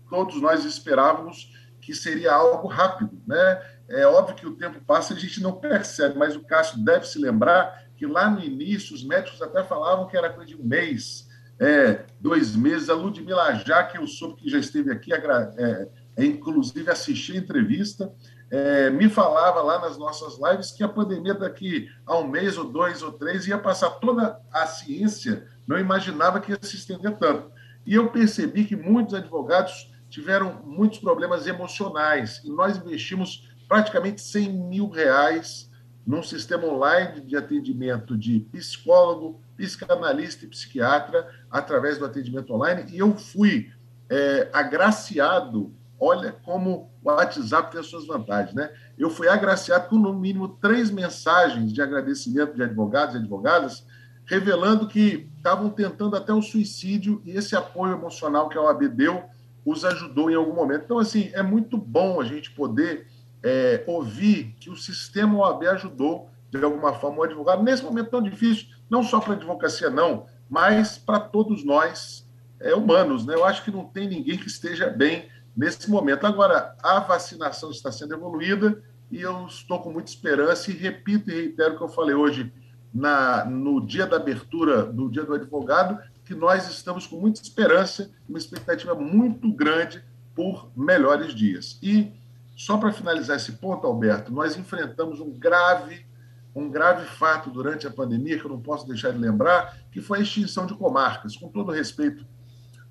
todos 0.09 0.41
nós 0.41 0.65
esperávamos 0.65 1.53
que 1.79 1.93
seria 1.93 2.33
algo 2.33 2.67
rápido, 2.67 3.21
né? 3.27 3.61
É 3.87 4.07
óbvio 4.07 4.35
que 4.35 4.47
o 4.47 4.55
tempo 4.55 4.79
passa 4.81 5.13
e 5.13 5.17
a 5.17 5.19
gente 5.19 5.41
não 5.41 5.53
percebe, 5.53 6.17
mas 6.17 6.35
o 6.35 6.43
Cássio 6.43 6.83
deve 6.83 7.05
se 7.05 7.19
lembrar 7.19 7.85
que 7.95 8.07
lá 8.07 8.27
no 8.27 8.43
início 8.43 8.95
os 8.95 9.03
médicos 9.03 9.39
até 9.41 9.63
falavam 9.63 10.07
que 10.07 10.17
era 10.17 10.31
coisa 10.31 10.49
de 10.49 10.55
um 10.55 10.63
mês, 10.63 11.27
é, 11.59 12.05
dois 12.19 12.55
meses. 12.55 12.89
A 12.89 12.95
Ludmila 12.95 13.53
já 13.55 13.83
que 13.83 13.99
eu 13.99 14.07
soube 14.07 14.41
que 14.41 14.49
já 14.49 14.57
esteve 14.57 14.91
aqui, 14.91 15.13
é, 15.13 15.87
é, 16.17 16.25
inclusive 16.25 16.89
assisti 16.89 17.33
a 17.33 17.37
entrevista, 17.37 18.11
é, 18.51 18.89
me 18.89 19.07
falava 19.09 19.61
lá 19.61 19.79
nas 19.79 19.97
nossas 19.97 20.37
lives 20.37 20.71
que 20.71 20.83
a 20.83 20.89
pandemia 20.89 21.33
daqui 21.33 21.89
a 22.05 22.17
um 22.17 22.27
mês 22.27 22.57
ou 22.57 22.65
dois 22.65 23.01
ou 23.01 23.13
três 23.13 23.47
ia 23.47 23.57
passar 23.57 23.91
toda 23.91 24.37
a 24.51 24.67
ciência, 24.67 25.47
não 25.65 25.79
imaginava 25.79 26.41
que 26.41 26.51
ia 26.51 26.59
se 26.61 26.75
estender 26.75 27.17
tanto. 27.17 27.49
E 27.85 27.95
eu 27.95 28.09
percebi 28.11 28.65
que 28.65 28.75
muitos 28.75 29.13
advogados 29.13 29.89
tiveram 30.09 30.61
muitos 30.65 30.99
problemas 30.99 31.47
emocionais 31.47 32.41
e 32.43 32.49
nós 32.49 32.75
investimos 32.75 33.49
praticamente 33.69 34.21
100 34.21 34.49
mil 34.51 34.89
reais 34.89 35.71
num 36.05 36.21
sistema 36.21 36.65
online 36.65 37.21
de 37.21 37.37
atendimento 37.37 38.17
de 38.17 38.41
psicólogo, 38.51 39.39
psicanalista 39.55 40.43
e 40.43 40.49
psiquiatra 40.49 41.25
através 41.49 41.97
do 41.97 42.05
atendimento 42.05 42.53
online 42.53 42.83
e 42.91 42.97
eu 42.97 43.15
fui 43.15 43.71
é, 44.09 44.49
agraciado 44.51 45.73
olha 46.01 46.31
como 46.31 46.91
o 47.03 47.09
WhatsApp 47.11 47.71
tem 47.71 47.79
as 47.79 47.85
suas 47.85 48.07
vantagens, 48.07 48.55
né? 48.55 48.71
Eu 48.97 49.11
fui 49.11 49.29
agraciado 49.29 49.87
com, 49.87 49.97
no 49.97 50.11
mínimo, 50.11 50.47
três 50.59 50.89
mensagens 50.89 51.71
de 51.71 51.79
agradecimento 51.79 52.55
de 52.55 52.63
advogados 52.63 53.13
e 53.13 53.19
advogadas, 53.19 53.85
revelando 54.25 54.87
que 54.87 55.29
estavam 55.37 55.69
tentando 55.69 56.15
até 56.15 56.33
o 56.33 56.41
suicídio 56.41 57.21
e 57.23 57.31
esse 57.37 57.55
apoio 57.55 57.93
emocional 57.93 58.49
que 58.49 58.57
a 58.57 58.61
OAB 58.61 58.87
deu 58.87 59.23
os 59.63 59.85
ajudou 59.85 60.31
em 60.31 60.35
algum 60.35 60.55
momento. 60.55 60.85
Então, 60.85 60.97
assim, 60.97 61.29
é 61.33 61.43
muito 61.43 61.77
bom 61.77 62.19
a 62.19 62.25
gente 62.25 62.49
poder 62.49 63.05
é, 63.43 63.83
ouvir 63.85 64.55
que 64.59 64.71
o 64.71 64.75
sistema 64.75 65.37
OAB 65.37 65.67
ajudou, 65.67 66.31
de 66.49 66.63
alguma 66.63 66.93
forma, 66.93 67.19
o 67.19 67.23
advogado, 67.23 67.61
nesse 67.61 67.83
momento 67.83 68.09
tão 68.09 68.23
difícil, 68.23 68.65
não 68.89 69.03
só 69.03 69.19
para 69.19 69.33
a 69.33 69.35
advocacia, 69.35 69.91
não, 69.91 70.25
mas 70.49 70.97
para 70.97 71.19
todos 71.19 71.63
nós 71.63 72.27
é, 72.59 72.73
humanos. 72.73 73.23
Né? 73.23 73.35
Eu 73.35 73.45
acho 73.45 73.63
que 73.63 73.69
não 73.69 73.85
tem 73.85 74.07
ninguém 74.07 74.37
que 74.37 74.47
esteja 74.47 74.89
bem 74.89 75.29
nesse 75.55 75.89
momento. 75.89 76.25
Agora, 76.25 76.75
a 76.81 76.99
vacinação 76.99 77.71
está 77.71 77.91
sendo 77.91 78.13
evoluída 78.13 78.81
e 79.11 79.21
eu 79.21 79.45
estou 79.45 79.81
com 79.81 79.91
muita 79.91 80.09
esperança 80.09 80.71
e 80.71 80.73
repito 80.73 81.29
e 81.29 81.33
reitero 81.33 81.73
o 81.73 81.77
que 81.77 81.83
eu 81.83 81.89
falei 81.89 82.15
hoje 82.15 82.51
na, 82.93 83.45
no 83.45 83.85
dia 83.85 84.05
da 84.05 84.17
abertura 84.17 84.83
do 84.83 85.09
Dia 85.09 85.23
do 85.23 85.33
Advogado, 85.33 85.99
que 86.25 86.35
nós 86.35 86.69
estamos 86.69 87.07
com 87.07 87.17
muita 87.17 87.41
esperança, 87.41 88.11
uma 88.27 88.37
expectativa 88.37 88.95
muito 88.95 89.51
grande 89.51 90.03
por 90.35 90.71
melhores 90.75 91.33
dias. 91.33 91.77
E 91.81 92.11
só 92.55 92.77
para 92.77 92.91
finalizar 92.91 93.37
esse 93.37 93.53
ponto, 93.53 93.87
Alberto, 93.87 94.31
nós 94.31 94.57
enfrentamos 94.57 95.19
um 95.19 95.31
grave 95.31 96.05
um 96.53 96.69
grave 96.69 97.05
fato 97.05 97.49
durante 97.49 97.87
a 97.87 97.91
pandemia 97.91 98.37
que 98.37 98.45
eu 98.45 98.51
não 98.51 98.59
posso 98.59 98.85
deixar 98.87 99.11
de 99.11 99.17
lembrar, 99.17 99.77
que 99.91 100.01
foi 100.01 100.19
a 100.19 100.21
extinção 100.21 100.65
de 100.65 100.73
comarcas. 100.73 101.35
Com 101.35 101.49
todo 101.49 101.71
respeito 101.71 102.25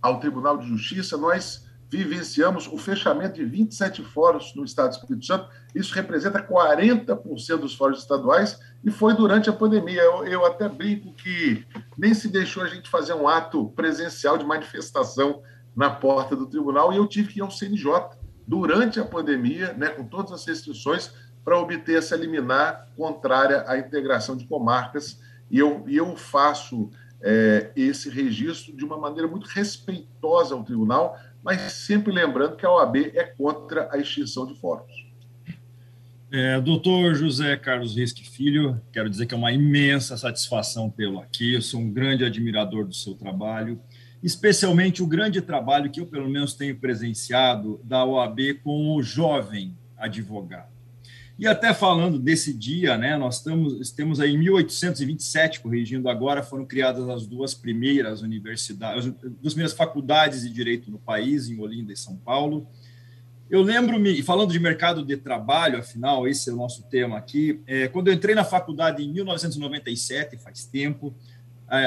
ao 0.00 0.18
Tribunal 0.18 0.56
de 0.56 0.66
Justiça, 0.66 1.16
nós 1.16 1.66
vivenciamos 1.90 2.68
o 2.68 2.78
fechamento 2.78 3.34
de 3.34 3.44
27 3.44 4.04
fóruns 4.04 4.54
no 4.54 4.64
Estado 4.64 4.90
do 4.90 4.92
Espírito 4.92 5.26
Santo. 5.26 5.48
Isso 5.74 5.92
representa 5.92 6.40
40% 6.40 7.58
dos 7.58 7.74
fóruns 7.74 7.98
estaduais 7.98 8.58
e 8.84 8.90
foi 8.90 9.14
durante 9.14 9.50
a 9.50 9.52
pandemia. 9.52 10.00
Eu, 10.02 10.24
eu, 10.24 10.46
até 10.46 10.68
brinco 10.68 11.12
que 11.14 11.66
nem 11.98 12.14
se 12.14 12.28
deixou 12.28 12.62
a 12.62 12.68
gente 12.68 12.88
fazer 12.88 13.14
um 13.14 13.26
ato 13.26 13.70
presencial 13.70 14.38
de 14.38 14.44
manifestação 14.44 15.42
na 15.74 15.90
porta 15.90 16.36
do 16.36 16.46
tribunal 16.46 16.92
e 16.92 16.96
eu 16.96 17.06
tive 17.08 17.32
que 17.32 17.40
ir 17.40 17.42
ao 17.42 17.50
CNJ 17.50 18.10
durante 18.46 19.00
a 19.00 19.04
pandemia, 19.04 19.72
né, 19.72 19.88
com 19.88 20.04
todas 20.04 20.32
as 20.32 20.44
restrições, 20.44 21.12
para 21.44 21.58
obter 21.58 21.98
essa 21.98 22.14
liminar 22.16 22.88
contrária 22.96 23.64
à 23.66 23.78
integração 23.78 24.36
de 24.36 24.46
comarcas 24.46 25.18
E 25.50 25.58
eu, 25.58 25.84
eu 25.88 26.16
faço 26.16 26.90
é, 27.22 27.70
esse 27.76 28.08
registro 28.08 28.74
de 28.74 28.84
uma 28.84 28.96
maneira 28.96 29.28
muito 29.28 29.46
respeitosa 29.46 30.54
ao 30.54 30.64
tribunal, 30.64 31.18
mas 31.42 31.72
sempre 31.72 32.12
lembrando 32.12 32.56
que 32.56 32.66
a 32.66 32.70
OAB 32.70 32.96
é 33.14 33.24
contra 33.24 33.88
a 33.92 33.98
extinção 33.98 34.46
de 34.46 34.54
fóruns. 34.54 35.10
É, 36.32 36.60
doutor 36.60 37.14
José 37.16 37.56
Carlos 37.56 37.96
Risque 37.96 38.28
Filho, 38.28 38.80
quero 38.92 39.10
dizer 39.10 39.26
que 39.26 39.34
é 39.34 39.36
uma 39.36 39.50
imensa 39.50 40.16
satisfação 40.16 40.88
tê-lo 40.88 41.18
aqui. 41.18 41.54
Eu 41.54 41.62
sou 41.62 41.80
um 41.80 41.90
grande 41.90 42.24
admirador 42.24 42.86
do 42.86 42.94
seu 42.94 43.14
trabalho, 43.14 43.80
especialmente 44.22 45.02
o 45.02 45.08
grande 45.08 45.40
trabalho 45.40 45.90
que 45.90 46.00
eu, 46.00 46.06
pelo 46.06 46.28
menos, 46.28 46.54
tenho 46.54 46.78
presenciado 46.78 47.80
da 47.82 48.04
OAB 48.04 48.60
com 48.62 48.94
o 48.94 49.02
jovem 49.02 49.76
advogado. 49.96 50.79
E 51.40 51.46
até 51.46 51.72
falando 51.72 52.18
desse 52.18 52.52
dia, 52.52 52.98
né, 52.98 53.16
nós 53.16 53.36
estamos, 53.36 53.80
estamos 53.80 54.20
aí 54.20 54.34
em 54.34 54.36
1827, 54.36 55.60
corrigindo 55.60 56.10
agora, 56.10 56.42
foram 56.42 56.66
criadas 56.66 57.08
as 57.08 57.26
duas 57.26 57.54
primeiras 57.54 58.20
universidades, 58.20 59.06
as 59.06 59.14
duas 59.14 59.54
primeiras 59.54 59.72
faculdades 59.72 60.42
de 60.42 60.50
direito 60.50 60.90
no 60.90 60.98
país, 60.98 61.48
em 61.48 61.58
Olinda 61.58 61.94
e 61.94 61.96
São 61.96 62.14
Paulo. 62.14 62.68
Eu 63.48 63.62
lembro-me, 63.62 64.22
falando 64.22 64.52
de 64.52 64.60
mercado 64.60 65.02
de 65.02 65.16
trabalho, 65.16 65.78
afinal, 65.78 66.28
esse 66.28 66.50
é 66.50 66.52
o 66.52 66.56
nosso 66.56 66.82
tema 66.90 67.16
aqui, 67.16 67.62
é, 67.66 67.88
quando 67.88 68.08
eu 68.08 68.12
entrei 68.12 68.34
na 68.34 68.44
faculdade 68.44 69.02
em 69.02 69.10
1997, 69.10 70.36
faz 70.36 70.66
tempo, 70.66 71.14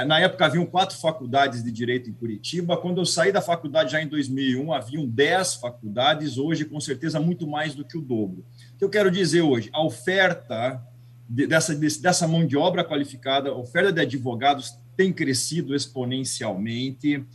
na 0.05 0.19
época 0.19 0.45
haviam 0.45 0.65
quatro 0.65 0.97
faculdades 0.97 1.63
de 1.63 1.71
direito 1.71 2.09
em 2.09 2.13
Curitiba. 2.13 2.77
Quando 2.77 3.01
eu 3.01 3.05
saí 3.05 3.31
da 3.31 3.41
faculdade 3.41 3.91
já 3.91 4.01
em 4.01 4.07
2001, 4.07 4.71
haviam 4.71 5.05
dez 5.05 5.55
faculdades. 5.55 6.37
Hoje, 6.37 6.63
com 6.65 6.79
certeza, 6.79 7.19
muito 7.19 7.45
mais 7.45 7.75
do 7.75 7.83
que 7.83 7.97
o 7.97 8.01
dobro 8.01 8.45
que 8.83 8.85
eu 8.85 8.89
quero 8.89 9.09
dizer 9.09 9.41
hoje? 9.41 9.69
A 9.71 9.81
oferta 9.81 10.85
dessa, 11.29 11.73
dessa 11.73 12.27
mão 12.27 12.45
de 12.45 12.57
obra 12.57 12.83
qualificada, 12.83 13.49
a 13.49 13.55
oferta 13.55 13.93
de 13.93 14.01
advogados 14.01 14.77
tem 14.97 15.13
crescido 15.13 15.73
exponencialmente. 15.73 17.25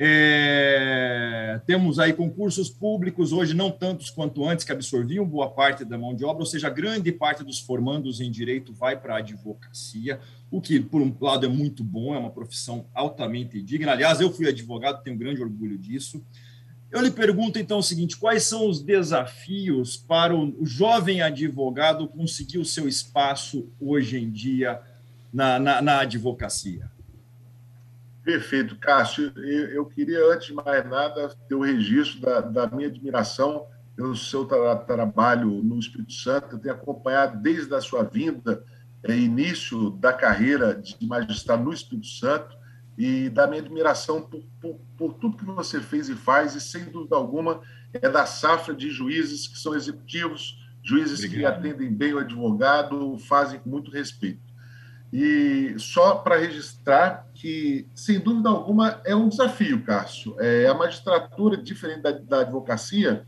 É, 0.00 1.60
temos 1.66 1.98
aí 1.98 2.12
concursos 2.12 2.70
públicos, 2.70 3.32
hoje 3.32 3.52
não 3.52 3.68
tantos 3.68 4.10
quanto 4.10 4.48
antes, 4.48 4.64
que 4.64 4.70
absorviam 4.70 5.26
boa 5.26 5.50
parte 5.50 5.84
da 5.84 5.98
mão 5.98 6.14
de 6.14 6.24
obra, 6.24 6.42
ou 6.42 6.46
seja, 6.46 6.70
grande 6.70 7.10
parte 7.10 7.42
dos 7.42 7.58
formandos 7.58 8.20
em 8.20 8.30
direito 8.30 8.72
vai 8.72 8.96
para 8.96 9.16
a 9.16 9.18
advocacia, 9.18 10.20
o 10.52 10.60
que, 10.60 10.78
por 10.78 11.02
um 11.02 11.12
lado, 11.20 11.46
é 11.46 11.48
muito 11.48 11.82
bom, 11.82 12.14
é 12.14 12.18
uma 12.18 12.30
profissão 12.30 12.86
altamente 12.94 13.60
digna. 13.60 13.90
Aliás, 13.90 14.20
eu 14.20 14.32
fui 14.32 14.48
advogado, 14.48 15.02
tenho 15.02 15.18
grande 15.18 15.42
orgulho 15.42 15.76
disso. 15.76 16.24
Eu 16.92 17.02
lhe 17.02 17.10
pergunto 17.10 17.58
então 17.58 17.80
o 17.80 17.82
seguinte: 17.82 18.16
quais 18.16 18.44
são 18.44 18.66
os 18.66 18.80
desafios 18.80 19.96
para 19.96 20.34
o 20.34 20.64
jovem 20.64 21.20
advogado 21.20 22.08
conseguir 22.08 22.58
o 22.58 22.64
seu 22.64 22.88
espaço 22.88 23.68
hoje 23.80 24.16
em 24.16 24.30
dia 24.30 24.80
na, 25.32 25.58
na, 25.58 25.82
na 25.82 26.00
advocacia? 26.00 26.88
Perfeito, 28.28 28.76
Cássio. 28.76 29.32
Eu, 29.38 29.68
eu, 29.68 29.86
queria, 29.86 30.22
antes 30.30 30.48
de 30.48 30.52
mais 30.52 30.86
nada, 30.86 31.34
ter 31.48 31.54
o 31.54 31.62
registro 31.62 32.20
da, 32.20 32.42
da 32.42 32.66
minha 32.66 32.86
admiração 32.86 33.64
pelo 33.96 34.14
seu 34.14 34.44
tra 34.44 34.76
trabalho 34.76 35.48
no 35.62 35.78
Espírito 35.78 36.12
Santo. 36.12 36.56
Eu 36.56 36.58
tenho 36.58 36.74
acompanhado 36.74 37.40
desde 37.40 37.74
a 37.74 37.80
sua 37.80 38.02
vinda, 38.02 38.62
é, 39.02 39.16
início 39.16 39.88
da 39.92 40.12
carreira 40.12 40.74
de 40.74 40.94
magistrado 41.06 41.64
no 41.64 41.72
Espírito 41.72 42.06
Santo 42.06 42.54
e 42.98 43.30
da 43.30 43.46
minha 43.46 43.62
admiração 43.62 44.20
por, 44.20 44.44
por, 44.60 44.78
por, 44.98 45.14
tudo 45.14 45.38
que 45.38 45.46
você 45.46 45.80
fez 45.80 46.10
e 46.10 46.14
faz, 46.14 46.54
e 46.54 46.60
sem 46.60 46.84
dúvida 46.84 47.16
alguma 47.16 47.62
é 47.94 48.10
da 48.10 48.26
safra 48.26 48.74
de 48.74 48.90
juízes 48.90 49.48
que 49.48 49.58
são 49.58 49.74
executivos, 49.74 50.54
juízes 50.82 51.24
Obrigado. 51.24 51.62
que 51.62 51.68
atendem 51.68 51.90
bem 51.90 52.12
o 52.12 52.18
advogado, 52.18 53.16
fazem 53.20 53.58
com 53.58 53.70
muito 53.70 53.90
respeito. 53.90 54.47
E 55.12 55.74
só 55.78 56.16
para 56.16 56.36
registrar 56.36 57.26
que, 57.34 57.86
sem 57.94 58.18
dúvida 58.20 58.50
alguma, 58.50 59.00
é 59.04 59.14
um 59.16 59.28
desafio, 59.28 59.82
Cássio. 59.82 60.36
É, 60.38 60.66
a 60.66 60.74
magistratura, 60.74 61.56
diferente 61.56 62.02
da, 62.02 62.12
da 62.12 62.40
advocacia, 62.40 63.26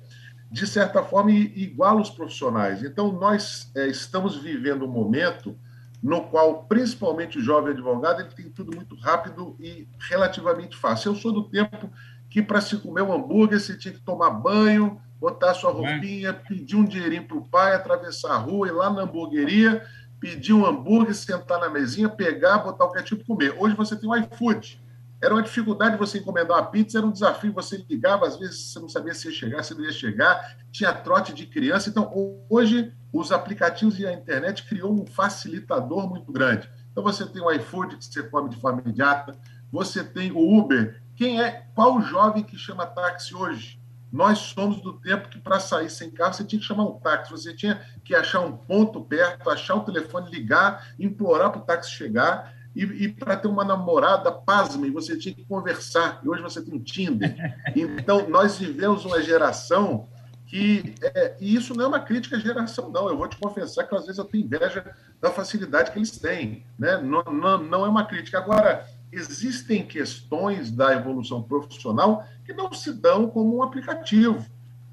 de 0.51 0.67
certa 0.67 1.03
forma, 1.03 1.31
iguala 1.31 2.01
os 2.01 2.11
profissionais. 2.11 2.83
Então, 2.83 3.13
nós 3.13 3.71
é, 3.75 3.87
estamos 3.87 4.37
vivendo 4.37 4.85
um 4.85 4.91
momento 4.91 5.57
no 6.03 6.23
qual, 6.25 6.65
principalmente 6.65 7.39
o 7.39 7.43
jovem 7.43 7.73
advogado, 7.73 8.21
ele 8.21 8.31
tem 8.31 8.49
tudo 8.49 8.75
muito 8.75 8.95
rápido 8.97 9.57
e 9.61 9.87
relativamente 10.09 10.77
fácil. 10.77 11.13
Eu 11.13 11.17
sou 11.17 11.33
do 11.33 11.45
tempo 11.45 11.91
que, 12.29 12.43
para 12.43 12.61
se 12.61 12.77
comer 12.79 13.03
um 13.03 13.13
hambúrguer, 13.13 13.61
você 13.61 13.77
tinha 13.77 13.93
que 13.93 14.01
tomar 14.01 14.31
banho, 14.31 15.01
botar 15.21 15.53
sua 15.53 15.71
roupinha, 15.71 16.33
pedir 16.33 16.77
um 16.77 16.85
dinheirinho 16.85 17.27
para 17.27 17.37
o 17.37 17.45
pai, 17.45 17.75
atravessar 17.75 18.33
a 18.33 18.39
rua, 18.39 18.69
ir 18.69 18.73
lá 18.73 18.91
na 18.91 19.03
hamburgueria, 19.03 19.85
pedir 20.21 20.53
um 20.53 20.67
hambúrguer, 20.67 21.15
sentar 21.15 21.59
na 21.59 21.71
mesinha, 21.71 22.09
pegar, 22.09 22.59
botar 22.59 22.85
o 22.85 22.93
ketchup 22.93 23.23
e 23.23 23.25
comer. 23.25 23.55
Hoje 23.59 23.75
você 23.75 23.97
tem 23.97 24.09
o 24.09 24.15
iFood. 24.15 24.79
Era 25.23 25.35
uma 25.35 25.43
dificuldade 25.43 25.97
você 25.97 26.19
encomendar 26.19 26.59
uma 26.59 26.67
pizza, 26.67 26.99
era 26.99 27.07
um 27.07 27.11
desafio, 27.11 27.53
você 27.53 27.85
ligava, 27.89 28.27
às 28.27 28.39
vezes 28.39 28.73
você 28.73 28.79
não 28.79 28.89
sabia 28.89 29.13
se 29.13 29.29
ia 29.29 29.35
chegar, 29.35 29.63
se 29.63 29.75
não 29.75 29.85
ia 29.85 29.93
chegar, 29.93 30.57
tinha 30.71 30.93
trote 30.93 31.35
de 31.35 31.47
criança. 31.47 31.91
Então, 31.91 32.11
hoje, 32.49 32.93
os 33.13 33.33
aplicativos 33.33 33.99
e 33.99 34.07
a 34.07 34.13
internet 34.13 34.67
criou 34.67 34.93
um 34.93 35.07
facilitador 35.07 36.09
muito 36.09 36.31
grande. 36.33 36.71
Então, 36.91 37.03
você 37.03 37.27
tem 37.27 37.43
o 37.43 37.51
iFood, 37.53 37.97
que 37.97 38.05
você 38.05 38.23
come 38.23 38.49
de 38.49 38.57
forma 38.57 38.81
imediata, 38.81 39.37
você 39.71 40.03
tem 40.03 40.33
o 40.33 40.59
Uber. 40.59 41.03
Quem 41.17 41.43
é, 41.43 41.67
qual 41.75 42.01
jovem 42.01 42.43
que 42.43 42.57
chama 42.57 42.87
táxi 42.87 43.35
hoje? 43.35 43.80
Nós 44.13 44.39
somos 44.39 44.81
do 44.81 44.95
tempo 44.95 45.29
que, 45.29 45.39
para 45.39 45.61
sair 45.61 45.89
sem 45.89 46.11
carro, 46.11 46.35
você 46.35 46.45
tinha 46.45 46.61
que 46.61 46.67
chamar 46.67 46.85
um 46.85 46.99
táxi, 46.99 47.31
você 47.31 47.55
tinha 47.55 47.81
que 48.05 48.15
achar 48.15 48.41
um 48.41 48.57
ponto 48.57 49.01
perto, 49.03 49.49
achar 49.49 49.77
o 49.77 49.85
telefone, 49.85 50.31
ligar, 50.31 50.95
implorar 50.99 51.51
para 51.51 51.61
o 51.61 51.65
táxi 51.65 51.93
chegar 51.93 52.53
e, 52.75 52.83
e 52.83 53.09
para 53.09 53.37
ter 53.37 53.49
uma 53.49 53.65
namorada, 53.65 54.31
pasme, 54.31 54.91
você 54.91 55.17
tinha 55.17 55.35
que 55.35 55.45
conversar. 55.45 56.21
E 56.23 56.29
hoje 56.29 56.43
você 56.43 56.63
tem 56.63 56.75
um 56.75 56.83
Tinder. 56.83 57.35
Então, 57.75 58.29
nós 58.29 58.59
vivemos 58.59 59.05
uma 59.05 59.23
geração 59.23 60.09
que. 60.47 60.95
É, 61.03 61.37
e 61.41 61.55
isso 61.55 61.75
não 61.75 61.85
é 61.85 61.89
uma 61.89 62.01
crítica 62.01 62.37
à 62.37 62.41
geração, 62.41 62.91
não. 62.91 63.09
Eu 63.09 63.17
vou 63.17 63.29
te 63.29 63.37
confessar 63.37 63.85
que 63.85 63.95
às 63.95 64.03
vezes 64.03 64.19
eu 64.19 64.25
tenho 64.25 64.45
inveja 64.45 64.85
da 65.21 65.31
facilidade 65.31 65.91
que 65.91 65.99
eles 65.99 66.19
têm. 66.19 66.65
Né? 66.79 66.97
Não, 66.99 67.23
não, 67.23 67.59
não 67.59 67.87
é 67.87 67.89
uma 67.89 68.05
crítica. 68.05 68.39
Agora, 68.39 68.87
existem 69.13 69.85
questões 69.85 70.71
da 70.71 70.95
evolução 70.95 71.43
profissional 71.43 72.25
que 72.45 72.53
não 72.53 72.73
se 72.73 72.93
dão 72.93 73.29
como 73.29 73.57
um 73.57 73.63
aplicativo. 73.63 74.45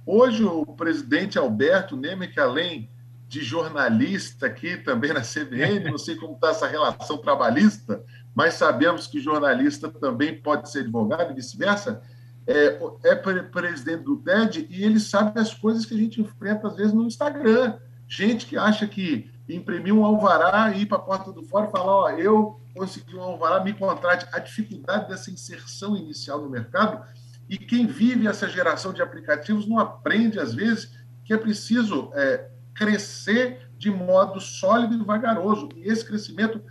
Hoje, 0.05 0.43
o 0.43 0.65
presidente 0.65 1.37
Alberto 1.37 1.95
Neme, 1.95 2.27
que 2.27 2.39
além 2.39 2.89
de 3.27 3.43
jornalista 3.43 4.47
aqui 4.47 4.77
também 4.77 5.13
na 5.13 5.21
CBN, 5.21 5.91
não 5.91 5.97
sei 5.97 6.15
como 6.15 6.33
está 6.33 6.49
essa 6.49 6.67
relação 6.67 7.17
trabalhista, 7.17 8.03
mas 8.33 8.53
sabemos 8.53 9.05
que 9.05 9.19
jornalista 9.19 9.89
também 9.89 10.39
pode 10.39 10.71
ser 10.71 10.79
advogado 10.79 11.31
e 11.31 11.35
vice-versa, 11.35 12.01
é, 12.47 12.79
é 13.03 13.15
presidente 13.15 14.03
do 14.03 14.17
TED 14.17 14.67
e 14.69 14.83
ele 14.83 14.99
sabe 14.99 15.37
as 15.39 15.53
coisas 15.53 15.85
que 15.85 15.93
a 15.93 15.97
gente 15.97 16.21
enfrenta 16.21 16.67
às 16.67 16.77
vezes 16.77 16.93
no 16.93 17.05
Instagram. 17.05 17.77
Gente 18.07 18.45
que 18.45 18.57
acha 18.57 18.87
que 18.87 19.29
imprimir 19.49 19.93
um 19.93 20.05
alvará, 20.05 20.71
ir 20.71 20.85
para 20.85 20.97
a 20.97 21.01
porta 21.01 21.31
do 21.33 21.43
fora 21.43 21.67
e 21.67 21.71
falar, 21.71 21.93
ó, 21.93 22.09
eu 22.11 22.57
consegui 22.77 23.15
um 23.15 23.21
alvará, 23.21 23.63
me 23.63 23.73
contrate. 23.73 24.27
A 24.31 24.39
dificuldade 24.39 25.09
dessa 25.09 25.31
inserção 25.31 25.95
inicial 25.97 26.41
no 26.41 26.49
mercado 26.49 27.03
e 27.49 27.57
quem 27.57 27.87
vive 27.87 28.27
essa 28.27 28.47
geração 28.47 28.93
de 28.93 29.01
aplicativos 29.01 29.67
não 29.67 29.79
aprende, 29.79 30.39
às 30.39 30.53
vezes, 30.53 30.91
que 31.23 31.33
é 31.33 31.37
preciso 31.37 32.11
é, 32.13 32.49
crescer 32.75 33.69
de 33.77 33.89
modo 33.89 34.39
sólido 34.39 34.95
e 34.95 35.03
vagaroso. 35.03 35.69
E 35.75 35.87
esse 35.87 36.05
crescimento, 36.05 36.61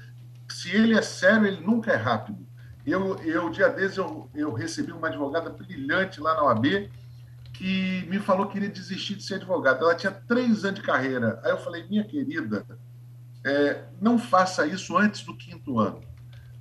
se 0.48 0.70
ele 0.70 0.96
é 0.96 1.02
sério, 1.02 1.46
ele 1.46 1.60
nunca 1.60 1.92
é 1.92 1.96
rápido. 1.96 2.46
Eu, 2.84 3.16
eu 3.24 3.50
dia 3.50 3.68
desses, 3.68 3.96
eu, 3.96 4.30
eu 4.34 4.52
recebi 4.52 4.92
uma 4.92 5.08
advogada 5.08 5.50
brilhante 5.50 6.20
lá 6.20 6.34
na 6.34 6.44
OAB 6.44 6.88
que 7.52 8.06
me 8.10 8.18
falou 8.18 8.46
que 8.46 8.52
queria 8.52 8.68
desistir 8.68 9.14
de 9.14 9.22
ser 9.22 9.36
advogada. 9.36 9.80
Ela 9.80 9.94
tinha 9.94 10.12
três 10.12 10.64
anos 10.64 10.78
de 10.78 10.86
carreira. 10.86 11.40
Aí 11.42 11.50
eu 11.50 11.58
falei, 11.58 11.86
minha 11.88 12.04
querida, 12.04 12.66
é, 13.46 13.84
não 14.00 14.18
faça 14.18 14.66
isso 14.66 14.96
antes 14.96 15.22
do 15.22 15.36
quinto 15.36 15.78
ano. 15.78 16.00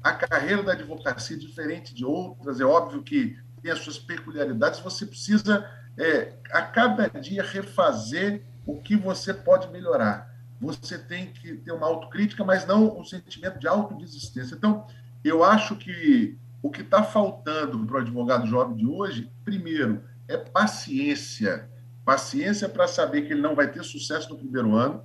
A 0.04 0.14
carreira 0.14 0.62
da 0.62 0.74
advocacia 0.74 1.36
é 1.36 1.40
diferente 1.40 1.96
de 1.96 2.06
outras, 2.06 2.62
é 2.62 2.64
óbvio 2.64 3.02
que 3.02 3.36
tem 3.64 3.72
as 3.72 3.80
suas 3.80 3.98
peculiaridades, 3.98 4.80
você 4.80 5.04
precisa, 5.04 5.68
é, 5.98 6.34
a 6.52 6.62
cada 6.62 7.08
dia, 7.08 7.42
refazer 7.42 8.44
o 8.68 8.80
que 8.80 8.96
você 8.96 9.34
pode 9.34 9.68
melhorar. 9.70 10.32
Você 10.62 11.00
tem 11.00 11.34
que 11.34 11.56
ter 11.56 11.72
uma 11.72 11.88
autocrítica, 11.88 12.44
mas 12.44 12.68
não 12.68 13.00
um 13.00 13.04
sentimento 13.04 13.58
de 13.58 13.68
autodesistência. 13.68 14.54
Então, 14.54 14.86
eu 15.24 15.44
acho 15.44 15.76
que 15.76 16.38
o 16.62 16.70
que 16.70 16.82
está 16.82 17.02
faltando 17.02 17.84
para 17.84 17.96
o 17.96 18.00
advogado 18.00 18.46
jovem 18.46 18.78
de 18.78 18.86
hoje, 18.86 19.32
primeiro, 19.44 20.04
é 20.28 20.38
paciência. 20.38 21.68
Paciência 22.06 22.70
para 22.70 22.88
saber 22.88 23.24
que 23.24 23.34
ele 23.34 23.42
não 23.42 23.56
vai 23.56 23.72
ter 23.72 23.84
sucesso 23.84 24.30
no 24.30 24.38
primeiro 24.38 24.76
ano. 24.76 25.04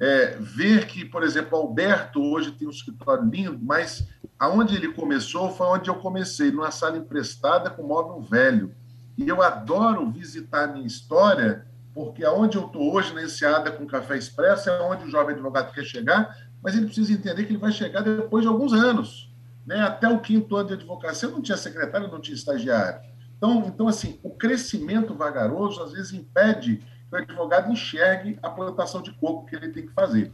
É, 0.00 0.36
ver 0.40 0.86
que, 0.86 1.04
por 1.04 1.22
exemplo, 1.22 1.56
Alberto 1.56 2.20
hoje 2.20 2.52
tem 2.52 2.66
um 2.66 2.70
escritório 2.70 3.24
lindo, 3.24 3.58
mas 3.62 4.08
aonde 4.38 4.74
ele 4.74 4.92
começou 4.92 5.50
foi 5.50 5.66
onde 5.66 5.88
eu 5.88 5.94
comecei, 5.96 6.50
numa 6.50 6.70
sala 6.70 6.98
emprestada 6.98 7.70
com 7.70 7.82
móvel 7.82 8.20
velho. 8.20 8.74
E 9.16 9.28
eu 9.28 9.40
adoro 9.40 10.10
visitar 10.10 10.64
a 10.64 10.72
minha 10.72 10.86
história 10.86 11.64
porque 11.94 12.24
aonde 12.24 12.56
eu 12.56 12.66
estou 12.66 12.92
hoje, 12.92 13.14
na 13.14 13.22
Enseada 13.22 13.70
com 13.70 13.86
Café 13.86 14.18
Expresso, 14.18 14.68
é 14.68 14.82
onde 14.82 15.04
o 15.04 15.10
jovem 15.10 15.34
advogado 15.34 15.72
quer 15.72 15.84
chegar, 15.84 16.36
mas 16.60 16.74
ele 16.74 16.86
precisa 16.86 17.12
entender 17.12 17.44
que 17.44 17.52
ele 17.52 17.58
vai 17.58 17.70
chegar 17.70 18.00
depois 18.00 18.42
de 18.42 18.48
alguns 18.48 18.72
anos. 18.72 19.32
Né? 19.64 19.80
Até 19.80 20.08
o 20.08 20.18
quinto 20.18 20.56
ano 20.56 20.68
de 20.68 20.74
advocacia 20.74 21.28
não 21.28 21.40
tinha 21.40 21.56
secretário, 21.56 22.10
não 22.10 22.20
tinha 22.20 22.34
estagiário. 22.34 23.00
Então, 23.36 23.64
então, 23.66 23.86
assim, 23.86 24.18
o 24.24 24.30
crescimento 24.30 25.14
vagaroso 25.14 25.82
às 25.82 25.92
vezes 25.92 26.12
impede 26.12 26.82
que 27.22 27.32
o 27.32 27.34
advogado 27.34 27.72
enxergue 27.72 28.38
a 28.42 28.50
plantação 28.50 29.02
de 29.02 29.12
coco 29.12 29.46
que 29.46 29.56
ele 29.56 29.68
tem 29.68 29.86
que 29.86 29.92
fazer. 29.92 30.32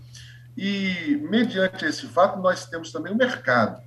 E, 0.56 1.18
mediante 1.28 1.84
esse 1.84 2.06
fato, 2.06 2.38
nós 2.38 2.66
temos 2.66 2.92
também 2.92 3.12
o 3.12 3.16
mercado. 3.16 3.82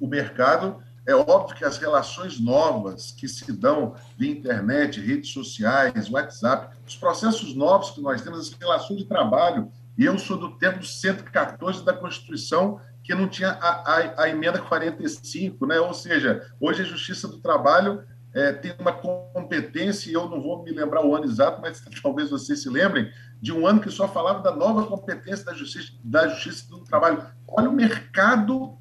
O 0.00 0.06
mercado, 0.06 0.82
é 1.06 1.14
óbvio 1.14 1.56
que 1.56 1.64
as 1.64 1.78
relações 1.78 2.38
novas 2.38 3.12
que 3.12 3.26
se 3.26 3.50
dão 3.52 3.94
via 4.16 4.30
internet, 4.30 5.00
redes 5.00 5.30
sociais, 5.30 6.08
WhatsApp, 6.08 6.76
os 6.86 6.96
processos 6.96 7.54
novos 7.54 7.90
que 7.90 8.00
nós 8.00 8.22
temos, 8.22 8.40
as 8.40 8.52
relações 8.52 8.98
de 8.98 9.04
trabalho, 9.04 9.70
e 9.98 10.04
eu 10.04 10.18
sou 10.18 10.36
do 10.36 10.56
tempo 10.56 10.78
do 10.78 10.86
114 10.86 11.84
da 11.84 11.92
Constituição, 11.92 12.80
que 13.02 13.14
não 13.14 13.28
tinha 13.28 13.50
a, 13.50 13.68
a, 13.68 14.22
a 14.22 14.28
emenda 14.28 14.60
45, 14.60 15.66
né? 15.66 15.80
ou 15.80 15.92
seja, 15.92 16.48
hoje 16.60 16.82
a 16.82 16.84
Justiça 16.84 17.26
do 17.26 17.38
Trabalho 17.38 18.04
é, 18.34 18.52
tem 18.52 18.74
uma 18.78 18.92
competência, 18.92 20.10
e 20.10 20.14
eu 20.14 20.28
não 20.28 20.40
vou 20.40 20.62
me 20.62 20.70
lembrar 20.70 21.04
o 21.04 21.14
ano 21.14 21.24
exato, 21.24 21.60
mas 21.60 21.82
talvez 22.02 22.30
vocês 22.30 22.62
se 22.62 22.68
lembrem, 22.68 23.12
de 23.40 23.52
um 23.52 23.66
ano 23.66 23.80
que 23.80 23.90
só 23.90 24.08
falava 24.08 24.42
da 24.42 24.54
nova 24.54 24.86
competência 24.86 25.44
da 25.44 25.54
Justiça, 25.54 25.92
da 26.02 26.28
justiça 26.28 26.68
do 26.68 26.80
Trabalho. 26.80 27.26
Olha 27.48 27.68
o 27.68 27.72
mercado 27.72 28.78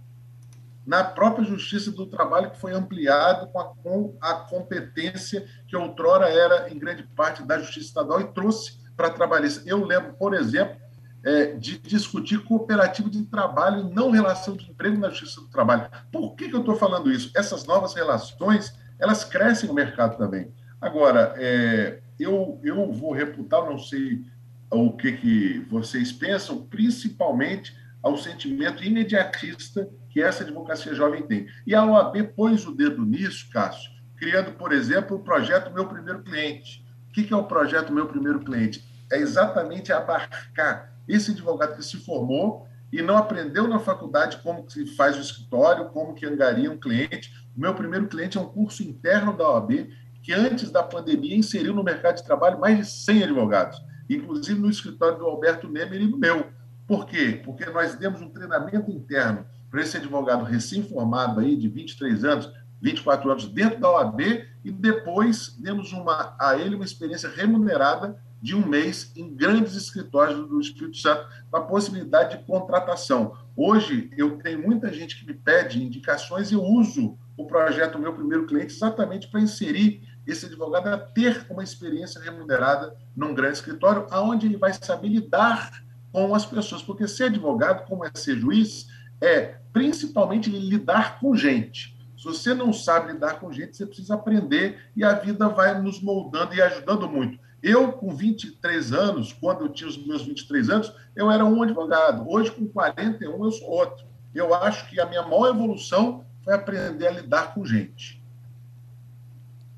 na 0.86 1.04
própria 1.04 1.46
Justiça 1.46 1.92
do 1.92 2.06
Trabalho 2.06 2.52
que 2.52 2.60
foi 2.60 2.74
ampliado 2.74 3.48
com 3.48 3.60
a, 3.60 3.66
com 3.76 4.18
a 4.22 4.34
competência 4.34 5.46
que 5.68 5.76
outrora 5.76 6.30
era, 6.30 6.72
em 6.72 6.78
grande 6.78 7.04
parte, 7.04 7.44
da 7.44 7.60
Justiça 7.60 7.88
Estadual 7.88 8.22
e 8.22 8.34
trouxe 8.34 8.80
para 8.96 9.10
trabalhista. 9.10 9.64
Eu 9.66 9.84
lembro, 9.84 10.14
por 10.14 10.34
exemplo, 10.34 10.80
é, 11.24 11.54
de 11.54 11.78
discutir 11.78 12.44
cooperativa 12.44 13.10
de 13.10 13.24
trabalho 13.24 13.82
e 13.82 13.94
não 13.94 14.12
relação 14.12 14.56
de 14.56 14.70
emprego 14.70 14.98
na 14.98 15.10
Justiça 15.10 15.42
do 15.42 15.50
Trabalho. 15.50 15.90
Por 16.12 16.36
que, 16.36 16.50
que 16.50 16.56
eu 16.56 16.62
estou 16.62 16.76
falando 16.76 17.12
isso? 17.12 17.32
Essas 17.36 17.66
novas 17.66 17.94
relações 17.94 18.74
elas 19.02 19.24
crescem 19.24 19.68
no 19.68 19.74
mercado 19.74 20.16
também. 20.16 20.54
Agora, 20.80 21.34
é, 21.38 22.00
eu, 22.20 22.60
eu 22.64 22.92
vou 22.94 23.12
reputar, 23.12 23.66
não 23.66 23.80
sei 23.80 24.24
o 24.70 24.94
que, 24.94 25.12
que 25.14 25.60
vocês 25.70 26.12
pensam, 26.12 26.66
principalmente 26.68 27.76
ao 28.02 28.16
sentimento 28.18 28.84
imediatista 28.84 29.90
que 30.10 30.22
essa 30.22 30.44
advocacia 30.44 30.94
jovem 30.94 31.24
tem. 31.24 31.48
E 31.66 31.74
a 31.74 31.84
OAB 31.84 32.24
pôs 32.36 32.66
o 32.66 32.76
dedo 32.76 33.04
nisso, 33.06 33.50
Cássio, 33.52 33.92
criando, 34.16 34.52
por 34.52 34.72
exemplo, 34.72 35.18
o 35.18 35.24
projeto 35.24 35.74
Meu 35.74 35.88
Primeiro 35.88 36.24
Cliente. 36.24 36.86
O 37.10 37.12
que 37.12 37.34
é 37.34 37.36
o 37.36 37.44
projeto 37.44 37.92
Meu 37.92 38.08
Primeiro 38.08 38.40
Cliente? 38.40 38.86
É 39.12 39.18
exatamente 39.18 39.92
abarcar 39.92 40.94
esse 41.08 41.32
advogado 41.32 41.76
que 41.76 41.84
se 41.84 41.98
formou 41.98 42.68
e 42.92 43.02
não 43.02 43.18
aprendeu 43.18 43.68
na 43.68 43.80
faculdade 43.80 44.38
como 44.44 44.66
que 44.66 44.74
se 44.74 44.86
faz 44.96 45.18
o 45.18 45.22
escritório, 45.22 45.90
como 45.90 46.14
que 46.14 46.26
angaria 46.26 46.70
um 46.70 46.78
cliente, 46.78 47.32
o 47.56 47.60
meu 47.60 47.74
primeiro 47.74 48.08
cliente 48.08 48.38
é 48.38 48.42
um 48.42 48.48
curso 48.48 48.84
interno 48.84 49.36
da 49.36 49.50
OAB, 49.50 49.90
que 50.22 50.34
antes 50.34 50.70
da 50.70 50.84
pandemia 50.84 51.36
inseriu 51.36 51.74
no 51.74 51.84
mercado 51.84 52.18
de 52.18 52.24
trabalho 52.24 52.60
mais 52.60 52.78
de 52.78 52.86
100 52.86 53.24
advogados, 53.24 53.82
inclusive 54.10 54.60
no 54.60 54.70
escritório 54.70 55.18
do 55.18 55.26
Alberto 55.26 55.68
Nemer 55.70 56.02
e 56.02 56.08
no 56.08 56.18
meu. 56.18 56.48
Por 56.86 57.06
quê? 57.06 57.42
Porque 57.44 57.66
nós 57.68 57.96
demos 57.96 58.22
um 58.22 58.30
treinamento 58.30 58.92
interno 58.92 59.46
para 59.70 59.82
esse 59.82 59.98
advogado 59.98 60.44
recém-formado 60.44 61.40
aí, 61.40 61.56
de 61.56 61.70
23 61.70 62.26
anos, 62.26 62.52
24 62.82 63.32
anos, 63.32 63.48
dentro 63.48 63.80
da 63.80 63.90
OAB, 63.90 64.20
e 64.64 64.72
depois 64.72 65.56
demos 65.60 65.94
uma, 65.94 66.36
a 66.40 66.58
ele 66.58 66.76
uma 66.76 66.86
experiência 66.86 67.30
remunerada 67.30 68.20
de 68.42 68.56
um 68.56 68.66
mês 68.66 69.12
em 69.16 69.36
grandes 69.36 69.76
escritórios 69.76 70.48
do 70.48 70.60
Espírito 70.60 70.98
Santo, 70.98 71.28
a 71.54 71.60
possibilidade 71.60 72.38
de 72.38 72.44
contratação. 72.46 73.38
Hoje, 73.56 74.10
eu 74.18 74.38
tenho 74.40 74.62
muita 74.62 74.92
gente 74.92 75.20
que 75.20 75.26
me 75.26 75.34
pede 75.34 75.84
indicações 75.84 76.52
e 76.52 76.56
eu 76.56 76.64
uso 76.64 77.18
o 77.38 77.46
projeto 77.46 78.00
Meu 78.00 78.14
Primeiro 78.14 78.46
Cliente 78.46 78.74
exatamente 78.74 79.28
para 79.28 79.42
inserir 79.42 80.02
esse 80.26 80.46
advogado 80.46 80.88
a 80.88 80.98
ter 80.98 81.46
uma 81.50 81.64
experiência 81.64 82.22
remunerada 82.22 82.96
num 83.16 83.34
grande 83.34 83.58
escritório, 83.58 84.08
aonde 84.10 84.48
ele 84.48 84.58
vai 84.58 84.74
saber 84.74 85.10
lidar 85.10 85.84
com 86.12 86.34
as 86.34 86.46
pessoas. 86.46 86.82
Porque 86.82 87.08
ser 87.08 87.26
advogado, 87.26 87.86
como 87.88 88.06
é 88.06 88.12
ser 88.14 88.38
juiz, 88.38 88.88
é 89.20 89.56
principalmente 89.72 90.50
lidar 90.50 91.20
com 91.20 91.36
gente. 91.36 91.98
Se 92.18 92.26
você 92.26 92.54
não 92.54 92.72
sabe 92.72 93.14
lidar 93.14 93.40
com 93.40 93.52
gente, 93.52 93.76
você 93.76 93.86
precisa 93.86 94.14
aprender 94.14 94.80
e 94.96 95.04
a 95.04 95.14
vida 95.14 95.50
vai 95.50 95.80
nos 95.82 96.02
moldando 96.02 96.54
e 96.54 96.62
ajudando 96.62 97.10
muito. 97.10 97.40
Eu, 97.62 97.92
com 97.92 98.16
23 98.16 98.92
anos, 98.92 99.34
quando 99.34 99.62
eu 99.62 99.70
tinha 99.70 99.90
os 99.90 99.98
meus 100.06 100.24
23 100.26 100.70
anos, 100.70 100.94
eu 101.16 101.30
era 101.30 101.46
um 101.46 101.62
advogado. 101.62 102.28
Hoje, 102.28 102.52
com 102.52 102.68
41, 102.68 103.46
eu 103.46 103.52
sou 103.52 103.70
outro. 103.70 104.06
Eu 104.34 104.54
acho 104.54 104.90
que 104.90 105.00
a 105.00 105.06
minha 105.06 105.22
maior 105.22 105.50
evolução 105.50 106.26
foi 106.44 106.54
aprender 106.54 107.08
a 107.08 107.12
lidar 107.12 107.54
com 107.54 107.66
gente. 107.66 108.22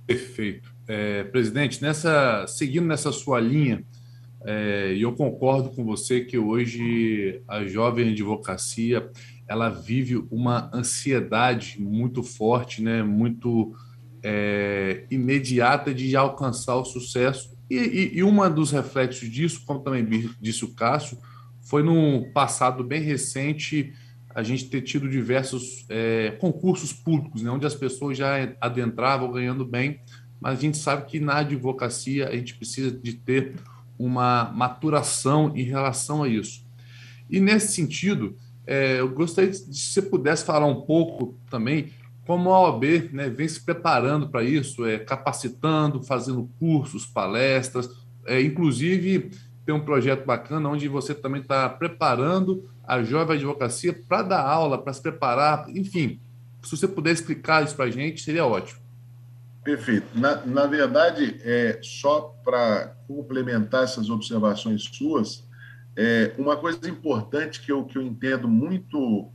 Perfeito. 0.05 0.73
É, 0.87 1.23
presidente, 1.25 1.81
nessa, 1.81 2.45
seguindo 2.47 2.85
nessa 2.85 3.11
sua 3.11 3.39
linha, 3.39 3.83
é, 4.45 4.95
eu 4.97 5.13
concordo 5.13 5.69
com 5.69 5.85
você 5.85 6.21
que 6.21 6.37
hoje 6.37 7.41
a 7.47 7.65
jovem 7.65 8.11
advocacia 8.11 9.09
ela 9.47 9.69
vive 9.69 10.25
uma 10.31 10.69
ansiedade 10.73 11.81
muito 11.81 12.23
forte, 12.23 12.81
né, 12.81 13.03
muito 13.03 13.73
é, 14.21 15.05
imediata 15.11 15.93
de 15.93 16.15
alcançar 16.15 16.75
o 16.75 16.85
sucesso. 16.85 17.53
E, 17.73 17.77
e, 17.77 18.17
e 18.19 18.23
uma 18.23 18.47
dos 18.47 18.71
reflexos 18.71 19.27
disso, 19.27 19.63
como 19.65 19.79
também 19.79 20.29
disse 20.39 20.63
o 20.63 20.75
Cássio, 20.75 21.17
foi 21.63 21.81
no 21.81 22.31
passado 22.31 22.83
bem 22.83 23.01
recente 23.01 23.93
a 24.29 24.43
gente 24.43 24.65
ter 24.65 24.81
tido 24.81 25.09
diversos 25.09 25.85
é, 25.89 26.37
concursos 26.39 26.93
públicos, 26.93 27.41
né, 27.41 27.49
onde 27.49 27.65
as 27.65 27.73
pessoas 27.73 28.15
já 28.15 28.35
adentravam 28.61 29.31
ganhando 29.31 29.65
bem, 29.65 29.99
mas 30.39 30.59
a 30.59 30.61
gente 30.61 30.77
sabe 30.77 31.05
que 31.05 31.19
na 31.19 31.37
advocacia 31.37 32.29
a 32.29 32.35
gente 32.35 32.55
precisa 32.55 32.91
de 32.91 33.13
ter 33.13 33.55
uma 33.97 34.51
maturação 34.53 35.51
em 35.55 35.63
relação 35.63 36.21
a 36.21 36.27
isso. 36.27 36.63
E 37.27 37.39
nesse 37.39 37.73
sentido, 37.73 38.37
é, 38.67 38.99
eu 38.99 39.09
gostaria 39.09 39.49
de 39.49 39.57
se 39.57 39.93
você 39.93 40.01
pudesse 40.01 40.45
falar 40.45 40.67
um 40.67 40.81
pouco 40.81 41.35
também 41.49 41.91
como 42.25 42.51
a 42.51 42.61
OAB 42.61 43.09
né, 43.11 43.29
vem 43.29 43.47
se 43.47 43.59
preparando 43.59 44.29
para 44.29 44.43
isso, 44.43 44.85
é, 44.85 44.97
capacitando, 44.97 46.01
fazendo 46.01 46.49
cursos, 46.59 47.05
palestras, 47.05 47.89
é, 48.25 48.41
inclusive 48.41 49.31
tem 49.65 49.73
um 49.73 49.83
projeto 49.83 50.25
bacana 50.25 50.69
onde 50.69 50.87
você 50.87 51.13
também 51.13 51.41
está 51.41 51.69
preparando 51.69 52.69
a 52.85 53.01
jovem 53.01 53.37
advocacia 53.37 53.93
para 54.07 54.21
dar 54.21 54.41
aula, 54.41 54.77
para 54.77 54.93
se 54.93 55.01
preparar, 55.01 55.69
enfim. 55.69 56.19
Se 56.61 56.75
você 56.77 56.87
puder 56.87 57.11
explicar 57.11 57.63
isso 57.63 57.75
para 57.75 57.85
a 57.85 57.89
gente, 57.89 58.21
seria 58.21 58.45
ótimo. 58.45 58.81
Perfeito. 59.63 60.07
Na, 60.13 60.45
na 60.45 60.65
verdade, 60.65 61.39
é, 61.43 61.79
só 61.81 62.35
para 62.43 62.95
complementar 63.07 63.85
essas 63.85 64.09
observações 64.09 64.83
suas, 64.83 65.47
é, 65.95 66.33
uma 66.37 66.57
coisa 66.57 66.89
importante 66.89 67.61
que 67.61 67.71
eu, 67.71 67.85
que 67.85 67.97
eu 67.97 68.01
entendo 68.01 68.47
muito, 68.47 69.31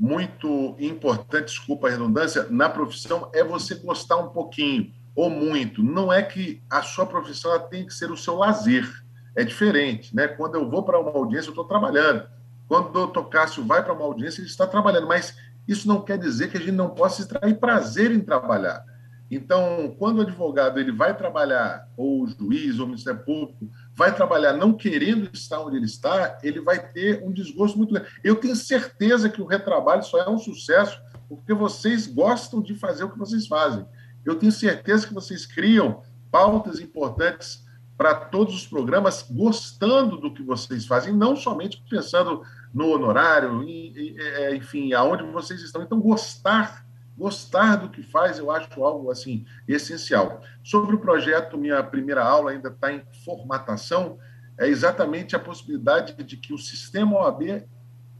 muito 0.00 0.74
importante, 0.80 1.48
desculpa 1.48 1.86
a 1.86 1.90
redundância, 1.90 2.46
na 2.48 2.70
profissão 2.70 3.30
é 3.34 3.44
você 3.44 3.74
gostar 3.74 4.16
um 4.16 4.30
pouquinho 4.30 4.90
ou 5.14 5.28
muito. 5.28 5.82
Não 5.82 6.10
é 6.10 6.22
que 6.22 6.62
a 6.70 6.80
sua 6.80 7.04
profissão 7.04 7.58
tem 7.68 7.84
que 7.84 7.92
ser 7.92 8.10
o 8.10 8.16
seu 8.16 8.36
lazer. 8.36 8.88
É 9.36 9.44
diferente, 9.44 10.16
né? 10.16 10.26
Quando 10.26 10.54
eu 10.54 10.70
vou 10.70 10.82
para 10.82 10.98
uma 10.98 11.10
audiência, 11.10 11.48
eu 11.48 11.52
estou 11.52 11.66
trabalhando. 11.66 12.26
Quando 12.66 12.86
o 12.88 12.92
doutor 12.92 13.28
Cássio 13.28 13.62
vai 13.62 13.84
para 13.84 13.92
uma 13.92 14.04
audiência, 14.04 14.40
ele 14.40 14.48
está 14.48 14.66
trabalhando, 14.66 15.06
mas 15.06 15.36
isso 15.68 15.86
não 15.86 16.00
quer 16.00 16.16
dizer 16.16 16.50
que 16.50 16.56
a 16.56 16.60
gente 16.60 16.72
não 16.72 16.88
possa 16.88 17.20
extrair 17.20 17.58
prazer 17.58 18.10
em 18.10 18.20
trabalhar. 18.20 18.82
Então, 19.30 19.94
quando 19.98 20.18
o 20.18 20.22
advogado 20.22 20.80
ele 20.80 20.92
vai 20.92 21.14
trabalhar, 21.14 21.86
ou 21.94 22.22
o 22.22 22.26
juiz, 22.26 22.78
ou 22.78 22.86
o 22.86 22.88
Ministério 22.88 23.22
Público, 23.22 23.68
vai 24.00 24.14
trabalhar 24.14 24.54
não 24.54 24.72
querendo 24.72 25.28
estar 25.30 25.60
onde 25.60 25.76
ele 25.76 25.84
está, 25.84 26.38
ele 26.42 26.58
vai 26.58 26.78
ter 26.90 27.22
um 27.22 27.30
desgosto 27.30 27.76
muito 27.76 27.92
grande. 27.92 28.08
Eu 28.24 28.34
tenho 28.34 28.56
certeza 28.56 29.28
que 29.28 29.42
o 29.42 29.44
retrabalho 29.44 30.02
só 30.02 30.16
é 30.16 30.26
um 30.26 30.38
sucesso 30.38 30.98
porque 31.28 31.52
vocês 31.52 32.06
gostam 32.06 32.62
de 32.62 32.74
fazer 32.74 33.04
o 33.04 33.10
que 33.10 33.18
vocês 33.18 33.46
fazem. 33.46 33.86
Eu 34.24 34.36
tenho 34.36 34.52
certeza 34.52 35.06
que 35.06 35.12
vocês 35.12 35.44
criam 35.44 36.02
pautas 36.30 36.80
importantes 36.80 37.62
para 37.94 38.14
todos 38.14 38.54
os 38.54 38.66
programas, 38.66 39.26
gostando 39.30 40.16
do 40.16 40.32
que 40.32 40.42
vocês 40.42 40.86
fazem, 40.86 41.12
não 41.12 41.36
somente 41.36 41.84
pensando 41.90 42.40
no 42.72 42.86
honorário, 42.86 43.62
é, 43.68 44.56
enfim, 44.56 44.94
aonde 44.94 45.24
vocês 45.24 45.60
estão. 45.60 45.82
Então, 45.82 46.00
gostar, 46.00 46.86
gostar 47.16 47.76
do 47.76 47.90
que 47.90 48.02
faz, 48.02 48.38
eu 48.38 48.50
acho 48.50 48.82
algo 48.82 49.10
assim 49.10 49.44
essencial. 49.68 50.42
Sobre 50.62 50.94
o 50.94 51.00
projeto, 51.00 51.58
minha 51.58 51.82
primeira 51.82 52.24
aula 52.24 52.50
ainda 52.52 52.68
está 52.68 52.92
em 52.92 53.02
formatação, 53.24 54.18
é 54.58 54.68
exatamente 54.68 55.34
a 55.34 55.38
possibilidade 55.38 56.14
de 56.22 56.36
que 56.36 56.52
o 56.52 56.58
sistema 56.58 57.18
OAB 57.18 57.64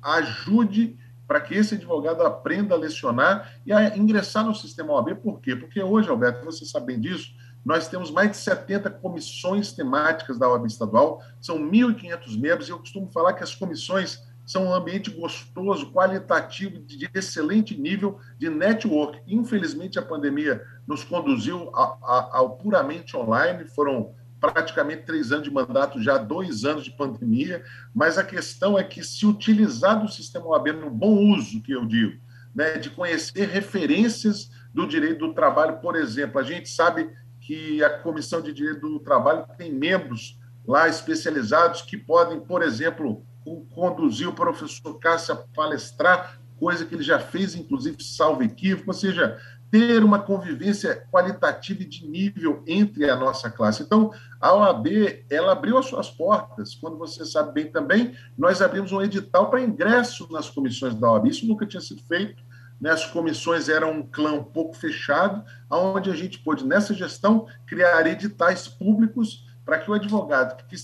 ajude 0.02 0.98
para 1.26 1.40
que 1.40 1.54
esse 1.54 1.74
advogado 1.74 2.22
aprenda 2.22 2.74
a 2.74 2.78
lecionar 2.78 3.52
e 3.64 3.72
a 3.72 3.96
ingressar 3.96 4.44
no 4.44 4.54
sistema 4.54 4.94
OAB. 4.94 5.14
Por 5.16 5.40
quê? 5.40 5.54
Porque 5.54 5.80
hoje, 5.82 6.08
Alberto, 6.08 6.44
você 6.44 6.64
sabe 6.64 6.86
bem 6.86 7.00
disso, 7.00 7.32
nós 7.64 7.88
temos 7.88 8.10
mais 8.10 8.30
de 8.30 8.36
70 8.38 8.90
comissões 8.90 9.72
temáticas 9.72 10.38
da 10.38 10.48
OAB 10.48 10.66
estadual, 10.66 11.22
são 11.40 11.58
1.500 11.58 12.40
membros, 12.40 12.68
e 12.68 12.72
eu 12.72 12.78
costumo 12.78 13.10
falar 13.12 13.34
que 13.34 13.44
as 13.44 13.54
comissões 13.54 14.18
são 14.50 14.64
um 14.64 14.74
ambiente 14.74 15.12
gostoso, 15.12 15.92
qualitativo, 15.92 16.80
de 16.80 17.08
excelente 17.14 17.80
nível 17.80 18.18
de 18.36 18.50
network. 18.50 19.20
Infelizmente, 19.24 19.96
a 19.96 20.02
pandemia 20.02 20.60
nos 20.88 21.04
conduziu 21.04 21.70
ao 21.72 22.56
puramente 22.56 23.16
online, 23.16 23.64
foram 23.64 24.12
praticamente 24.40 25.04
três 25.04 25.30
anos 25.30 25.44
de 25.44 25.54
mandato, 25.54 26.02
já 26.02 26.18
dois 26.18 26.64
anos 26.64 26.82
de 26.82 26.90
pandemia, 26.90 27.62
mas 27.94 28.18
a 28.18 28.24
questão 28.24 28.76
é 28.76 28.82
que, 28.82 29.04
se 29.04 29.24
utilizar 29.24 30.02
do 30.02 30.10
sistema 30.10 30.48
OAB 30.48 30.72
no 30.72 30.90
bom 30.90 31.16
uso, 31.32 31.62
que 31.62 31.70
eu 31.70 31.86
digo, 31.86 32.20
né, 32.52 32.76
de 32.76 32.90
conhecer 32.90 33.48
referências 33.48 34.50
do 34.74 34.84
direito 34.84 35.28
do 35.28 35.32
trabalho, 35.32 35.78
por 35.78 35.94
exemplo, 35.94 36.40
a 36.40 36.42
gente 36.42 36.68
sabe 36.68 37.08
que 37.40 37.84
a 37.84 37.98
Comissão 38.00 38.42
de 38.42 38.52
Direito 38.52 38.80
do 38.80 38.98
Trabalho 38.98 39.46
tem 39.56 39.72
membros 39.72 40.40
lá 40.66 40.88
especializados 40.88 41.82
que 41.82 41.96
podem, 41.96 42.40
por 42.40 42.62
exemplo, 42.62 43.24
conduzir 43.70 44.28
o 44.28 44.32
professor 44.32 44.98
Cássio 44.98 45.34
a 45.34 45.36
palestrar, 45.54 46.38
coisa 46.58 46.84
que 46.84 46.94
ele 46.94 47.02
já 47.02 47.18
fez, 47.18 47.54
inclusive, 47.54 48.02
salvo 48.02 48.42
equívoco, 48.42 48.90
ou 48.90 48.94
seja, 48.94 49.38
ter 49.70 50.02
uma 50.02 50.18
convivência 50.18 51.06
qualitativa 51.10 51.82
e 51.82 51.86
de 51.86 52.06
nível 52.06 52.62
entre 52.66 53.08
a 53.08 53.16
nossa 53.16 53.48
classe. 53.48 53.82
Então, 53.82 54.12
a 54.40 54.52
OAB, 54.52 55.24
ela 55.30 55.52
abriu 55.52 55.78
as 55.78 55.86
suas 55.86 56.10
portas, 56.10 56.74
quando 56.74 56.98
você 56.98 57.24
sabe 57.24 57.52
bem 57.52 57.70
também, 57.70 58.14
nós 58.36 58.60
abrimos 58.60 58.90
um 58.92 59.00
edital 59.00 59.48
para 59.48 59.62
ingresso 59.62 60.28
nas 60.30 60.50
comissões 60.50 60.94
da 60.94 61.10
OAB, 61.10 61.28
isso 61.28 61.46
nunca 61.46 61.64
tinha 61.64 61.80
sido 61.80 62.02
feito, 62.02 62.42
né? 62.80 62.90
as 62.90 63.06
comissões 63.06 63.68
eram 63.68 63.92
um 63.92 64.02
clã 64.02 64.32
um 64.32 64.44
pouco 64.44 64.74
fechado, 64.74 65.44
onde 65.70 66.10
a 66.10 66.14
gente 66.14 66.40
pôde, 66.40 66.66
nessa 66.66 66.92
gestão, 66.92 67.46
criar 67.66 68.06
editais 68.06 68.66
públicos 68.66 69.46
para 69.64 69.78
que 69.78 69.90
o 69.90 69.94
advogado 69.94 70.64
que, 70.64 70.76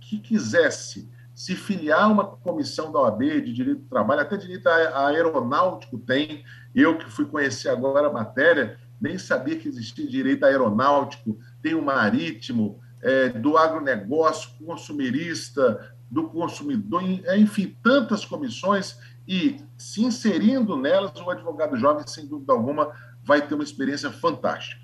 que 0.00 0.18
quisesse 0.18 1.12
se 1.44 1.54
filiar 1.54 2.04
a 2.04 2.08
uma 2.08 2.24
comissão 2.24 2.90
da 2.90 3.00
OAB 3.00 3.20
de 3.20 3.52
direito 3.52 3.80
do 3.80 3.88
trabalho, 3.90 4.22
até 4.22 4.34
direito 4.34 4.66
aeronáutico 4.66 5.98
tem. 5.98 6.42
Eu 6.74 6.96
que 6.96 7.04
fui 7.10 7.26
conhecer 7.26 7.68
agora 7.68 8.08
a 8.08 8.10
matéria, 8.10 8.78
nem 8.98 9.18
sabia 9.18 9.58
que 9.58 9.68
existia 9.68 10.08
direito 10.08 10.46
aeronáutico, 10.46 11.38
tem 11.60 11.74
o 11.74 11.84
marítimo, 11.84 12.80
é, 13.02 13.28
do 13.28 13.58
agronegócio, 13.58 14.52
consumerista, 14.64 15.94
do 16.10 16.30
consumidor, 16.30 17.02
é, 17.24 17.36
enfim, 17.36 17.76
tantas 17.82 18.24
comissões, 18.24 18.98
e 19.28 19.60
se 19.76 20.02
inserindo 20.02 20.78
nelas, 20.78 21.12
o 21.20 21.28
advogado 21.28 21.76
jovem, 21.76 22.06
sem 22.06 22.26
dúvida 22.26 22.54
alguma, 22.54 22.90
vai 23.22 23.46
ter 23.46 23.54
uma 23.54 23.64
experiência 23.64 24.10
fantástica. 24.10 24.80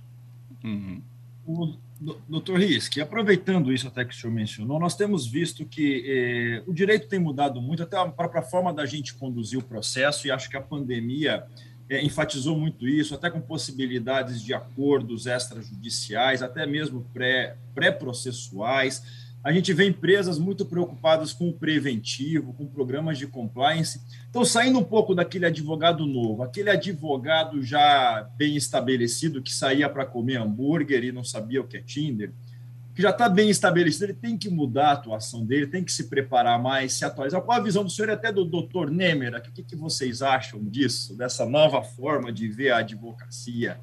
Uhum. 0.63 1.03
Doutor 2.01 2.59
Risk, 2.59 2.97
aproveitando 2.99 3.71
isso 3.71 3.87
até 3.87 4.07
que 4.07 4.15
o 4.15 4.17
senhor 4.17 4.33
mencionou, 4.33 4.81
nós 4.81 4.97
temos 4.97 5.27
visto 5.27 5.67
que 5.67 6.03
eh, 6.07 6.63
o 6.67 6.73
direito 6.73 7.07
tem 7.07 7.19
mudado 7.19 7.61
muito, 7.61 7.83
até 7.83 7.99
a 7.99 8.07
própria 8.07 8.41
forma 8.41 8.73
da 8.73 8.87
gente 8.87 9.13
conduzir 9.13 9.59
o 9.59 9.63
processo, 9.63 10.27
e 10.27 10.31
acho 10.31 10.49
que 10.49 10.57
a 10.57 10.63
pandemia 10.63 11.45
eh, 11.91 12.03
enfatizou 12.03 12.57
muito 12.59 12.89
isso, 12.89 13.15
até 13.15 13.29
com 13.29 13.39
possibilidades 13.39 14.43
de 14.43 14.55
acordos 14.55 15.27
extrajudiciais, 15.27 16.43
até 16.43 16.65
mesmo 16.65 17.05
pré-processuais. 17.75 19.01
Pré 19.01 19.20
a 19.43 19.53
gente 19.53 19.73
vê 19.73 19.87
empresas 19.87 20.39
muito 20.39 20.67
preocupadas 20.67 21.33
com 21.33 21.49
o 21.49 21.53
preventivo, 21.53 22.53
com 22.53 22.67
programas 22.67 23.17
de 23.17 23.27
compliance. 23.27 24.01
Então, 24.29 24.45
saindo 24.45 24.79
um 24.79 24.85
pouco 24.85 25.15
daquele 25.15 25.47
advogado 25.47 26.07
novo, 26.07 26.43
aquele 26.43 26.69
advogado 26.69 27.63
já 27.63 28.29
bem 28.37 28.55
estabelecido 28.55 29.43
que 29.43 29.53
saía 29.53 29.89
para 29.89 30.05
comer 30.05 30.37
hambúrguer 30.37 31.05
e 31.05 31.13
não 31.13 31.25
sabia 31.25 31.61
o 31.61 31.67
que 31.67 31.79
é 31.79 31.81
Tinder, 31.81 32.33
que 32.95 33.01
já 33.01 33.11
está 33.11 33.31
bem 33.31 33.49
estabelecido, 33.49 34.05
ele 34.05 34.15
tem 34.15 34.37
que 34.37 34.51
mudar 34.51 34.89
a 34.89 34.93
atuação 34.93 35.45
dele, 35.45 35.67
tem 35.67 35.83
que 35.83 35.93
se 35.93 36.05
preparar 36.05 36.61
mais, 36.61 36.93
se 36.93 37.05
atualizar. 37.05 37.41
Qual 37.41 37.57
a 37.57 37.63
visão 37.63 37.83
do 37.83 37.89
senhor 37.89 38.11
e 38.11 38.13
até 38.13 38.31
do 38.31 38.45
doutor 38.45 38.91
Nemer? 38.91 39.35
O 39.35 39.41
que, 39.41 39.63
que 39.63 39.77
vocês 39.77 40.21
acham 40.21 40.63
disso, 40.63 41.17
dessa 41.17 41.47
nova 41.47 41.83
forma 41.83 42.31
de 42.31 42.47
ver 42.47 42.73
a 42.73 42.79
advocacia? 42.79 43.81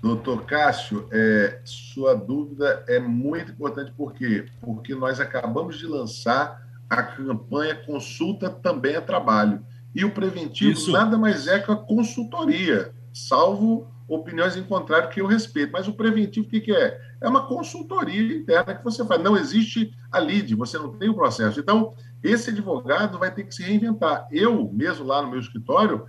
Doutor 0.00 0.44
Cássio, 0.44 1.08
é, 1.10 1.60
sua 1.64 2.14
dúvida 2.14 2.84
é 2.86 3.00
muito 3.00 3.50
importante, 3.50 3.92
por 3.92 4.12
quê? 4.12 4.46
Porque 4.60 4.94
nós 4.94 5.18
acabamos 5.20 5.76
de 5.78 5.86
lançar 5.86 6.62
a 6.88 7.02
campanha 7.02 7.74
Consulta 7.74 8.48
Também 8.48 8.94
é 8.94 9.00
Trabalho. 9.00 9.64
E 9.94 10.04
o 10.04 10.10
preventivo 10.12 10.72
Isso. 10.72 10.92
nada 10.92 11.18
mais 11.18 11.48
é 11.48 11.58
que 11.58 11.70
a 11.70 11.76
consultoria, 11.76 12.92
salvo 13.12 13.88
opiniões 14.08 14.56
em 14.56 14.62
contrário 14.62 15.10
que 15.10 15.20
eu 15.20 15.26
respeito. 15.26 15.72
Mas 15.72 15.86
o 15.86 15.92
preventivo, 15.92 16.46
o 16.46 16.50
que, 16.50 16.60
que 16.60 16.72
é? 16.72 16.98
É 17.20 17.28
uma 17.28 17.46
consultoria 17.46 18.36
interna 18.36 18.74
que 18.74 18.82
você 18.82 19.04
faz. 19.04 19.22
Não 19.22 19.36
existe 19.36 19.92
a 20.10 20.18
lead, 20.18 20.54
você 20.54 20.78
não 20.78 20.96
tem 20.96 21.08
o 21.10 21.14
processo. 21.14 21.60
Então, 21.60 21.94
esse 22.22 22.50
advogado 22.50 23.18
vai 23.18 23.32
ter 23.32 23.44
que 23.44 23.54
se 23.54 23.62
reinventar. 23.62 24.26
Eu, 24.32 24.70
mesmo 24.72 25.04
lá 25.04 25.20
no 25.20 25.30
meu 25.30 25.38
escritório, 25.38 26.06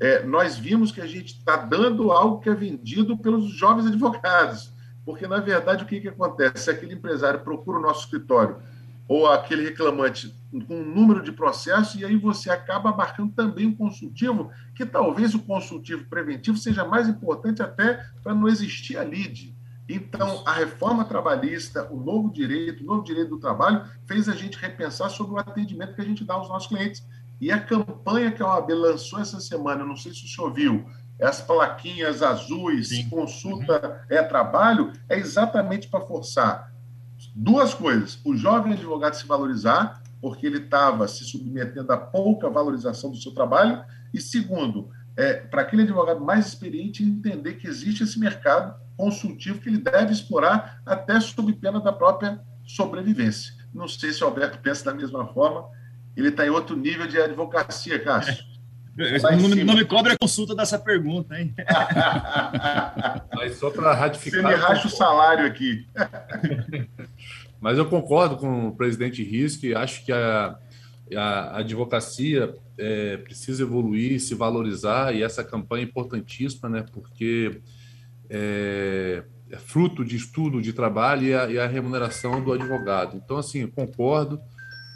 é, 0.00 0.24
nós 0.24 0.56
vimos 0.56 0.90
que 0.90 1.00
a 1.00 1.06
gente 1.06 1.34
está 1.36 1.56
dando 1.56 2.10
algo 2.10 2.40
que 2.40 2.48
é 2.48 2.54
vendido 2.54 3.18
pelos 3.18 3.50
jovens 3.50 3.86
advogados. 3.86 4.72
Porque, 5.04 5.26
na 5.26 5.38
verdade, 5.38 5.84
o 5.84 5.86
que, 5.86 6.00
que 6.00 6.08
acontece? 6.08 6.64
Se 6.64 6.70
aquele 6.70 6.94
empresário 6.94 7.40
procura 7.40 7.78
o 7.78 7.82
nosso 7.82 8.04
escritório 8.04 8.56
ou 9.06 9.26
aquele 9.26 9.64
reclamante 9.64 10.34
com 10.66 10.74
um 10.74 10.84
número 10.84 11.22
de 11.22 11.32
processos, 11.32 12.00
e 12.00 12.04
aí 12.04 12.16
você 12.16 12.48
acaba 12.48 12.94
marcando 12.94 13.32
também 13.32 13.66
um 13.66 13.74
consultivo, 13.74 14.50
que 14.74 14.86
talvez 14.86 15.34
o 15.34 15.40
consultivo 15.40 16.04
preventivo 16.08 16.56
seja 16.56 16.84
mais 16.84 17.08
importante 17.08 17.60
até 17.60 18.04
para 18.22 18.34
não 18.34 18.48
existir 18.48 18.96
a 18.96 19.04
lide. 19.04 19.54
Então, 19.88 20.44
a 20.46 20.52
reforma 20.52 21.04
trabalhista, 21.04 21.92
o 21.92 21.98
novo 21.98 22.32
direito, 22.32 22.84
o 22.84 22.86
novo 22.86 23.02
direito 23.02 23.30
do 23.30 23.40
trabalho, 23.40 23.84
fez 24.06 24.28
a 24.28 24.32
gente 24.32 24.56
repensar 24.56 25.10
sobre 25.10 25.34
o 25.34 25.38
atendimento 25.38 25.94
que 25.94 26.00
a 26.00 26.04
gente 26.04 26.24
dá 26.24 26.34
aos 26.34 26.48
nossos 26.48 26.68
clientes. 26.68 27.04
E 27.40 27.50
a 27.50 27.58
campanha 27.58 28.30
que 28.30 28.42
a 28.42 28.46
OAB 28.46 28.70
lançou 28.72 29.18
essa 29.18 29.40
semana, 29.40 29.84
não 29.84 29.96
sei 29.96 30.12
se 30.12 30.24
o 30.24 30.28
senhor 30.28 30.52
viu, 30.52 30.84
as 31.20 31.40
plaquinhas 31.40 32.22
azuis, 32.22 32.88
Sim. 32.88 33.08
consulta 33.08 33.88
uhum. 34.10 34.16
é 34.16 34.22
trabalho, 34.22 34.92
é 35.08 35.18
exatamente 35.18 35.88
para 35.88 36.04
forçar 36.06 36.72
duas 37.34 37.74
coisas. 37.74 38.18
O 38.24 38.36
jovem 38.36 38.72
advogado 38.72 39.14
se 39.14 39.26
valorizar, 39.26 40.02
porque 40.20 40.46
ele 40.46 40.58
estava 40.58 41.06
se 41.08 41.24
submetendo 41.24 41.92
a 41.92 41.96
pouca 41.96 42.48
valorização 42.48 43.10
do 43.10 43.16
seu 43.16 43.32
trabalho, 43.32 43.82
e 44.12 44.20
segundo, 44.20 44.90
é, 45.16 45.34
para 45.34 45.62
aquele 45.62 45.82
advogado 45.82 46.20
mais 46.20 46.46
experiente 46.46 47.02
entender 47.02 47.54
que 47.54 47.66
existe 47.66 48.02
esse 48.02 48.18
mercado 48.18 48.74
consultivo 48.96 49.60
que 49.60 49.68
ele 49.68 49.78
deve 49.78 50.12
explorar 50.12 50.80
até 50.84 51.18
sob 51.20 51.52
pena 51.54 51.80
da 51.80 51.92
própria 51.92 52.40
sobrevivência. 52.66 53.54
Não 53.72 53.88
sei 53.88 54.12
se 54.12 54.22
o 54.22 54.26
Alberto 54.26 54.58
pensa 54.58 54.84
da 54.84 54.94
mesma 54.94 55.26
forma, 55.32 55.68
ele 56.16 56.28
está 56.28 56.46
em 56.46 56.50
outro 56.50 56.76
nível 56.76 57.06
de 57.06 57.20
advocacia, 57.20 57.98
Cássio. 57.98 58.50
Não, 58.96 59.64
não, 59.64 59.74
me 59.74 59.84
cobre 59.84 60.12
a 60.12 60.18
consulta 60.18 60.54
dessa 60.54 60.78
pergunta, 60.78 61.38
hein? 61.40 61.54
Mas 63.34 63.56
só 63.56 63.70
para 63.70 63.94
ratificar. 63.94 64.42
Você 64.42 64.48
me 64.48 64.54
racha 64.54 64.86
o 64.88 64.90
salário 64.90 65.46
aqui. 65.46 65.86
Mas 67.60 67.78
eu 67.78 67.86
concordo 67.86 68.36
com 68.36 68.68
o 68.68 68.76
presidente 68.76 69.22
Risque, 69.22 69.74
acho 69.74 70.04
que 70.04 70.12
a, 70.12 70.56
a 71.16 71.58
advocacia 71.58 72.54
é, 72.76 73.16
precisa 73.18 73.62
evoluir, 73.62 74.20
se 74.20 74.34
valorizar, 74.34 75.14
e 75.14 75.22
essa 75.22 75.44
campanha 75.44 75.84
é 75.84 75.86
importantíssima, 75.86 76.68
né? 76.68 76.84
Porque 76.92 77.60
é, 78.28 79.22
é 79.50 79.56
fruto 79.56 80.04
de 80.04 80.16
estudo, 80.16 80.60
de 80.60 80.72
trabalho 80.72 81.26
e 81.26 81.34
a, 81.34 81.50
e 81.50 81.58
a 81.58 81.66
remuneração 81.66 82.42
do 82.42 82.52
advogado. 82.52 83.16
Então, 83.16 83.36
assim, 83.36 83.66
concordo 83.66 84.40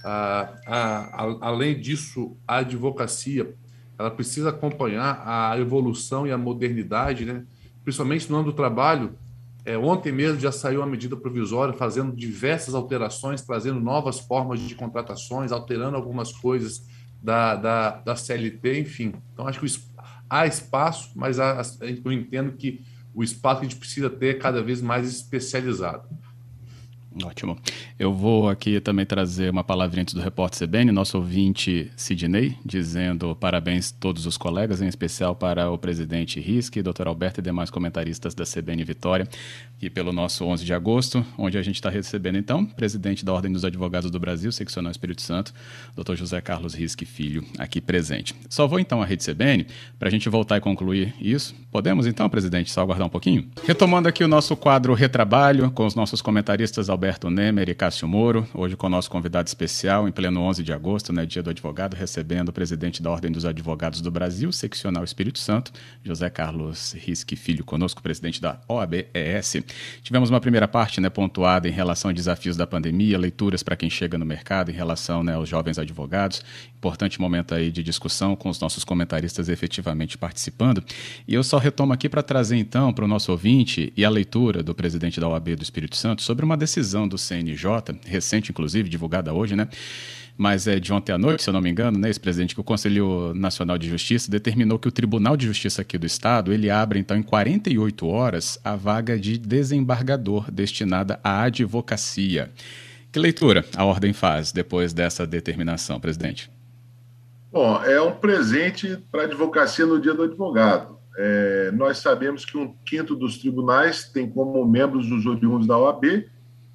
a, 0.04 0.54
a, 0.66 1.36
além 1.40 1.80
disso, 1.80 2.36
a 2.46 2.58
advocacia 2.58 3.54
ela 3.98 4.10
precisa 4.10 4.50
acompanhar 4.50 5.22
a 5.24 5.58
evolução 5.58 6.26
e 6.26 6.32
a 6.32 6.38
modernidade, 6.38 7.24
né? 7.24 7.44
principalmente 7.82 8.30
no 8.30 8.38
ano 8.38 8.46
do 8.46 8.52
trabalho. 8.52 9.16
É, 9.64 9.78
ontem 9.78 10.12
mesmo 10.12 10.40
já 10.40 10.52
saiu 10.52 10.82
a 10.82 10.86
medida 10.86 11.16
provisória 11.16 11.72
fazendo 11.72 12.14
diversas 12.14 12.74
alterações, 12.74 13.40
trazendo 13.40 13.80
novas 13.80 14.18
formas 14.18 14.60
de 14.60 14.74
contratações, 14.74 15.52
alterando 15.52 15.96
algumas 15.96 16.32
coisas 16.32 16.86
da, 17.22 17.54
da, 17.54 17.90
da 17.90 18.16
CLT, 18.16 18.80
enfim. 18.80 19.14
Então, 19.32 19.46
acho 19.46 19.60
que 19.60 19.66
há 20.28 20.46
espaço, 20.46 21.12
mas 21.14 21.38
há, 21.38 21.62
eu 21.80 22.12
entendo 22.12 22.52
que 22.52 22.84
o 23.14 23.22
espaço 23.22 23.60
que 23.60 23.66
a 23.66 23.68
gente 23.70 23.78
precisa 23.78 24.10
ter 24.10 24.36
é 24.36 24.38
cada 24.38 24.62
vez 24.62 24.82
mais 24.82 25.08
especializado. 25.08 26.06
Ótimo. 27.22 27.56
Eu 27.96 28.12
vou 28.12 28.48
aqui 28.48 28.80
também 28.80 29.06
trazer 29.06 29.50
uma 29.50 29.62
palavrinha 29.62 30.02
antes 30.02 30.14
do 30.14 30.20
repórter 30.20 30.66
CBN, 30.66 30.90
nosso 30.90 31.16
ouvinte 31.16 31.90
Sidney, 31.96 32.58
dizendo 32.64 33.36
parabéns 33.36 33.92
a 33.92 34.00
todos 34.00 34.26
os 34.26 34.36
colegas, 34.36 34.82
em 34.82 34.88
especial 34.88 35.36
para 35.36 35.70
o 35.70 35.78
presidente 35.78 36.40
Risque, 36.40 36.82
doutor 36.82 37.06
Alberto 37.06 37.40
e 37.40 37.42
demais 37.42 37.70
comentaristas 37.70 38.34
da 38.34 38.44
CBN 38.44 38.82
Vitória, 38.82 39.28
e 39.80 39.88
pelo 39.88 40.12
nosso 40.12 40.44
11 40.44 40.64
de 40.64 40.74
agosto, 40.74 41.24
onde 41.38 41.56
a 41.56 41.62
gente 41.62 41.76
está 41.76 41.88
recebendo 41.88 42.36
então 42.36 42.64
presidente 42.66 43.24
da 43.24 43.32
Ordem 43.32 43.52
dos 43.52 43.64
Advogados 43.64 44.10
do 44.10 44.18
Brasil, 44.18 44.50
seccional 44.50 44.90
Espírito 44.90 45.22
Santo, 45.22 45.54
doutor 45.94 46.16
José 46.16 46.40
Carlos 46.40 46.74
Risque 46.74 47.04
Filho, 47.04 47.44
aqui 47.58 47.80
presente. 47.80 48.34
Só 48.48 48.66
vou 48.66 48.80
então 48.80 49.00
à 49.00 49.04
rede 49.04 49.24
CBN 49.24 49.66
para 50.00 50.08
a 50.08 50.10
gente 50.10 50.28
voltar 50.28 50.56
e 50.56 50.60
concluir 50.60 51.14
isso. 51.20 51.54
Podemos 51.70 52.06
então, 52.06 52.28
presidente, 52.28 52.72
só 52.72 52.80
aguardar 52.80 53.06
um 53.06 53.10
pouquinho? 53.10 53.48
Retomando 53.64 54.08
aqui 54.08 54.24
o 54.24 54.28
nosso 54.28 54.56
quadro 54.56 54.94
Retrabalho, 54.94 55.70
com 55.70 55.86
os 55.86 55.94
nossos 55.94 56.20
comentaristas 56.20 56.88
Alberto 56.88 57.03
Alberto 57.04 57.28
Nemer 57.28 57.68
e 57.68 57.74
Cássio 57.74 58.08
Moro, 58.08 58.48
hoje 58.54 58.76
com 58.76 58.86
o 58.86 58.90
nosso 58.90 59.10
convidado 59.10 59.46
especial, 59.46 60.08
em 60.08 60.10
pleno 60.10 60.40
11 60.40 60.62
de 60.62 60.72
agosto, 60.72 61.12
né, 61.12 61.26
dia 61.26 61.42
do 61.42 61.50
advogado, 61.50 61.92
recebendo 61.92 62.48
o 62.48 62.52
presidente 62.52 63.02
da 63.02 63.10
Ordem 63.10 63.30
dos 63.30 63.44
Advogados 63.44 64.00
do 64.00 64.10
Brasil, 64.10 64.50
seccional 64.50 65.04
Espírito 65.04 65.38
Santo, 65.38 65.70
José 66.02 66.30
Carlos 66.30 66.94
Risque 66.94 67.36
Filho, 67.36 67.62
conosco, 67.62 68.02
presidente 68.02 68.40
da 68.40 68.58
OAB-ES. 68.66 69.56
Tivemos 70.02 70.30
uma 70.30 70.40
primeira 70.40 70.66
parte 70.66 70.98
né, 70.98 71.10
pontuada 71.10 71.68
em 71.68 71.72
relação 71.72 72.10
a 72.10 72.14
desafios 72.14 72.56
da 72.56 72.66
pandemia, 72.66 73.18
leituras 73.18 73.62
para 73.62 73.76
quem 73.76 73.90
chega 73.90 74.16
no 74.16 74.24
mercado 74.24 74.70
em 74.70 74.74
relação 74.74 75.22
né, 75.22 75.34
aos 75.34 75.46
jovens 75.46 75.78
advogados, 75.78 76.42
importante 76.84 77.18
momento 77.18 77.54
aí 77.54 77.70
de 77.70 77.82
discussão 77.82 78.36
com 78.36 78.50
os 78.50 78.60
nossos 78.60 78.84
comentaristas 78.84 79.48
efetivamente 79.48 80.18
participando. 80.18 80.84
E 81.26 81.32
eu 81.32 81.42
só 81.42 81.56
retomo 81.56 81.94
aqui 81.94 82.10
para 82.10 82.22
trazer 82.22 82.56
então 82.56 82.92
para 82.92 83.06
o 83.06 83.08
nosso 83.08 83.32
ouvinte 83.32 83.90
e 83.96 84.04
a 84.04 84.10
leitura 84.10 84.62
do 84.62 84.74
presidente 84.74 85.18
da 85.18 85.26
OAB 85.26 85.56
do 85.56 85.62
Espírito 85.62 85.96
Santo 85.96 86.20
sobre 86.20 86.44
uma 86.44 86.58
decisão 86.58 87.08
do 87.08 87.16
CNJ, 87.16 87.66
recente 88.04 88.50
inclusive, 88.50 88.90
divulgada 88.90 89.32
hoje, 89.32 89.56
né? 89.56 89.66
mas 90.36 90.66
é 90.66 90.80
de 90.80 90.92
ontem 90.92 91.12
à 91.12 91.16
noite, 91.16 91.44
se 91.44 91.48
eu 91.48 91.54
não 91.54 91.60
me 91.60 91.70
engano, 91.70 91.96
né, 91.96 92.10
esse 92.10 92.18
presidente 92.18 92.56
que 92.56 92.60
o 92.60 92.64
Conselho 92.64 93.32
Nacional 93.34 93.78
de 93.78 93.88
Justiça 93.88 94.28
determinou 94.28 94.80
que 94.80 94.88
o 94.88 94.92
Tribunal 94.92 95.36
de 95.36 95.46
Justiça 95.46 95.82
aqui 95.82 95.96
do 95.96 96.06
Estado, 96.06 96.52
ele 96.52 96.68
abre 96.68 96.98
então 96.98 97.16
em 97.16 97.22
48 97.22 98.06
horas 98.06 98.58
a 98.64 98.74
vaga 98.74 99.16
de 99.16 99.38
desembargador 99.38 100.50
destinada 100.50 101.20
à 101.22 101.42
advocacia. 101.42 102.50
Que 103.12 103.20
leitura 103.20 103.64
a 103.76 103.84
ordem 103.84 104.12
faz 104.12 104.50
depois 104.50 104.92
dessa 104.92 105.24
determinação, 105.24 106.00
presidente? 106.00 106.50
Bom, 107.54 107.80
é 107.84 108.02
um 108.02 108.10
presente 108.10 108.98
para 109.12 109.22
a 109.22 109.24
advocacia 109.26 109.86
no 109.86 110.00
dia 110.00 110.12
do 110.12 110.24
advogado. 110.24 110.98
É, 111.16 111.70
nós 111.70 111.98
sabemos 111.98 112.44
que 112.44 112.58
um 112.58 112.74
quinto 112.84 113.14
dos 113.14 113.38
tribunais 113.38 114.08
tem 114.08 114.28
como 114.28 114.66
membros 114.66 115.08
os 115.08 115.24
oriundos 115.24 115.64
da 115.64 115.78
OAB, 115.78 116.28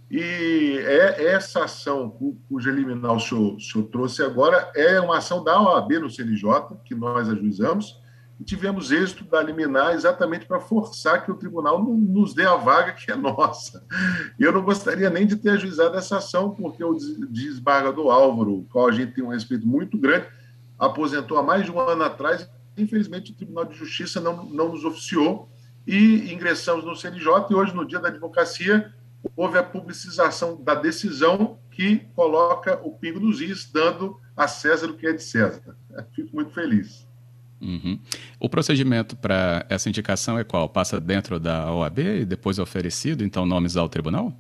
e 0.10 0.80
é, 0.86 1.34
essa 1.34 1.66
ação 1.66 2.18
cuja 2.48 2.72
liminar 2.72 3.12
o 3.12 3.20
senhor, 3.20 3.56
o 3.56 3.60
senhor 3.60 3.84
trouxe 3.88 4.24
agora 4.24 4.72
é 4.74 5.02
uma 5.02 5.18
ação 5.18 5.44
da 5.44 5.62
OAB 5.62 6.00
no 6.00 6.10
CNJ, 6.10 6.48
que 6.86 6.96
nós 6.96 7.28
ajuizamos, 7.28 8.02
e 8.40 8.46
tivemos 8.46 8.90
êxito 8.90 9.26
da 9.26 9.44
liminar 9.44 9.94
exatamente 9.94 10.46
para 10.46 10.62
forçar 10.62 11.26
que 11.26 11.30
o 11.30 11.36
tribunal 11.36 11.84
nos 11.84 12.34
dê 12.34 12.46
a 12.46 12.56
vaga 12.56 12.94
que 12.94 13.12
é 13.12 13.18
nossa. 13.18 13.86
Eu 14.40 14.54
não 14.54 14.64
gostaria 14.64 15.10
nem 15.10 15.28
de 15.28 15.36
ter 15.36 15.50
ajuizado 15.50 15.98
essa 15.98 16.20
ação, 16.20 16.52
porque 16.52 16.82
o 16.82 16.96
desembargador 17.30 18.10
Álvaro, 18.14 18.66
qual 18.72 18.88
a 18.88 18.94
gente 18.94 19.14
tem 19.14 19.26
um 19.26 19.32
respeito 19.32 19.68
muito 19.68 19.98
grande, 19.98 20.39
aposentou 20.80 21.38
há 21.38 21.44
mais 21.44 21.66
de 21.66 21.72
um 21.72 21.80
ano 21.80 22.04
atrás 22.04 22.50
infelizmente 22.82 23.32
o 23.32 23.36
Tribunal 23.36 23.66
de 23.66 23.76
Justiça 23.76 24.20
não, 24.20 24.46
não 24.46 24.70
nos 24.70 24.84
oficiou 24.86 25.50
e 25.86 26.32
ingressamos 26.34 26.86
no 26.86 26.96
CNJ 26.96 27.48
e 27.50 27.56
hoje, 27.56 27.74
no 27.74 27.86
dia 27.86 28.00
da 28.00 28.10
advocacia, 28.10 28.94
houve 29.36 29.58
a 29.58 29.64
publicização 29.64 30.62
da 30.62 30.76
decisão 30.76 31.60
que 31.72 31.98
coloca 32.16 32.80
o 32.84 32.92
pingo 32.92 33.20
dos 33.20 33.42
is, 33.42 33.70
dando 33.72 34.20
a 34.36 34.48
César 34.48 34.88
o 34.88 34.96
que 34.96 35.08
é 35.08 35.14
de 35.14 35.24
César. 35.24 35.76
Fico 36.14 36.36
muito 36.36 36.52
feliz. 36.52 37.08
Uhum. 37.62 38.00
O 38.40 38.48
procedimento 38.48 39.18
para 39.18 39.66
essa 39.68 39.90
indicação 39.90 40.40
é 40.40 40.46
qual? 40.46 40.70
Passa 40.70 41.00
dentro 41.00 41.40
da 41.40 41.74
OAB 41.74 42.00
e 42.00 42.26
depois 42.26 42.58
é 42.58 42.62
oferecido, 42.62 43.24
então, 43.24 43.46
nomes 43.46 43.76
ao 43.76 43.90
tribunal? 43.90 44.34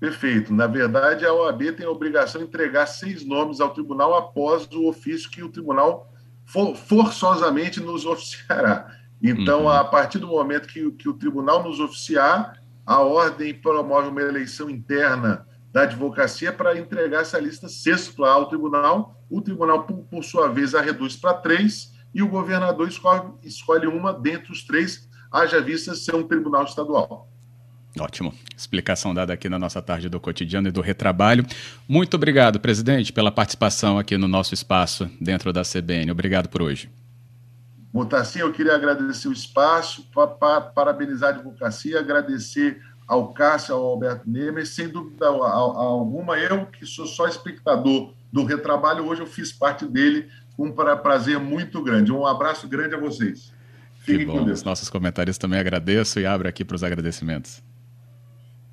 Perfeito. 0.00 0.54
Na 0.54 0.66
verdade, 0.66 1.26
a 1.26 1.32
OAB 1.32 1.72
tem 1.72 1.86
a 1.86 1.90
obrigação 1.90 2.40
de 2.40 2.46
entregar 2.46 2.86
seis 2.86 3.24
nomes 3.24 3.60
ao 3.60 3.70
tribunal 3.70 4.14
após 4.14 4.68
o 4.72 4.86
ofício 4.86 5.30
que 5.30 5.42
o 5.42 5.48
tribunal 5.48 6.12
for, 6.44 6.76
forçosamente 6.76 7.80
nos 7.80 8.06
oficiará. 8.06 8.96
Então, 9.20 9.62
uhum. 9.62 9.68
a 9.68 9.84
partir 9.84 10.18
do 10.18 10.28
momento 10.28 10.68
que, 10.68 10.90
que 10.92 11.08
o 11.08 11.14
tribunal 11.14 11.62
nos 11.64 11.80
oficiar, 11.80 12.62
a 12.86 13.00
ordem 13.00 13.52
promove 13.52 14.08
uma 14.08 14.22
eleição 14.22 14.70
interna 14.70 15.46
da 15.72 15.82
advocacia 15.82 16.52
para 16.52 16.78
entregar 16.78 17.22
essa 17.22 17.38
lista 17.38 17.68
sexta 17.68 18.26
ao 18.26 18.48
tribunal. 18.48 19.20
O 19.28 19.40
tribunal, 19.40 19.84
por, 19.84 19.98
por 20.04 20.24
sua 20.24 20.48
vez, 20.48 20.74
a 20.74 20.80
reduz 20.80 21.16
para 21.16 21.34
três 21.34 21.92
e 22.14 22.22
o 22.22 22.28
governador 22.28 22.88
escolhe, 22.88 23.32
escolhe 23.42 23.86
uma 23.86 24.12
dentre 24.12 24.52
os 24.52 24.64
três, 24.64 25.08
haja 25.30 25.60
vista 25.60 25.94
ser 25.94 26.14
um 26.14 26.26
tribunal 26.26 26.64
estadual. 26.64 27.28
Ótimo. 28.00 28.34
Explicação 28.56 29.12
dada 29.14 29.32
aqui 29.32 29.48
na 29.48 29.58
nossa 29.58 29.80
tarde 29.82 30.08
do 30.08 30.20
cotidiano 30.20 30.68
e 30.68 30.70
do 30.70 30.80
retrabalho. 30.80 31.44
Muito 31.88 32.14
obrigado, 32.14 32.60
presidente, 32.60 33.12
pela 33.12 33.30
participação 33.30 33.98
aqui 33.98 34.16
no 34.16 34.28
nosso 34.28 34.54
espaço 34.54 35.10
dentro 35.20 35.52
da 35.52 35.62
CBN. 35.62 36.10
Obrigado 36.10 36.48
por 36.48 36.62
hoje. 36.62 36.90
Motacinho, 37.92 38.46
eu 38.46 38.52
queria 38.52 38.74
agradecer 38.74 39.28
o 39.28 39.32
espaço, 39.32 40.06
pa, 40.14 40.26
pa, 40.26 40.60
parabenizar 40.60 41.30
a 41.30 41.34
advocacia, 41.34 41.98
agradecer 41.98 42.80
ao 43.06 43.32
Cássio, 43.32 43.74
ao 43.74 43.84
Alberto 43.86 44.28
Nemes, 44.28 44.68
sem 44.68 44.88
dúvida 44.88 45.26
alguma, 45.26 46.38
eu 46.38 46.66
que 46.66 46.84
sou 46.84 47.06
só 47.06 47.26
espectador 47.26 48.12
do 48.30 48.44
retrabalho, 48.44 49.06
hoje 49.06 49.22
eu 49.22 49.26
fiz 49.26 49.50
parte 49.50 49.86
dele 49.86 50.28
com 50.54 50.66
um 50.66 50.72
prazer 50.72 51.38
muito 51.38 51.82
grande. 51.82 52.12
Um 52.12 52.26
abraço 52.26 52.68
grande 52.68 52.94
a 52.94 52.98
vocês. 52.98 53.52
Fiquem 53.94 54.26
que 54.26 54.32
bom. 54.32 54.44
Os 54.44 54.62
nossos 54.62 54.90
comentários 54.90 55.38
também 55.38 55.58
agradeço 55.58 56.20
e 56.20 56.26
abro 56.26 56.46
aqui 56.46 56.64
para 56.64 56.76
os 56.76 56.84
agradecimentos. 56.84 57.62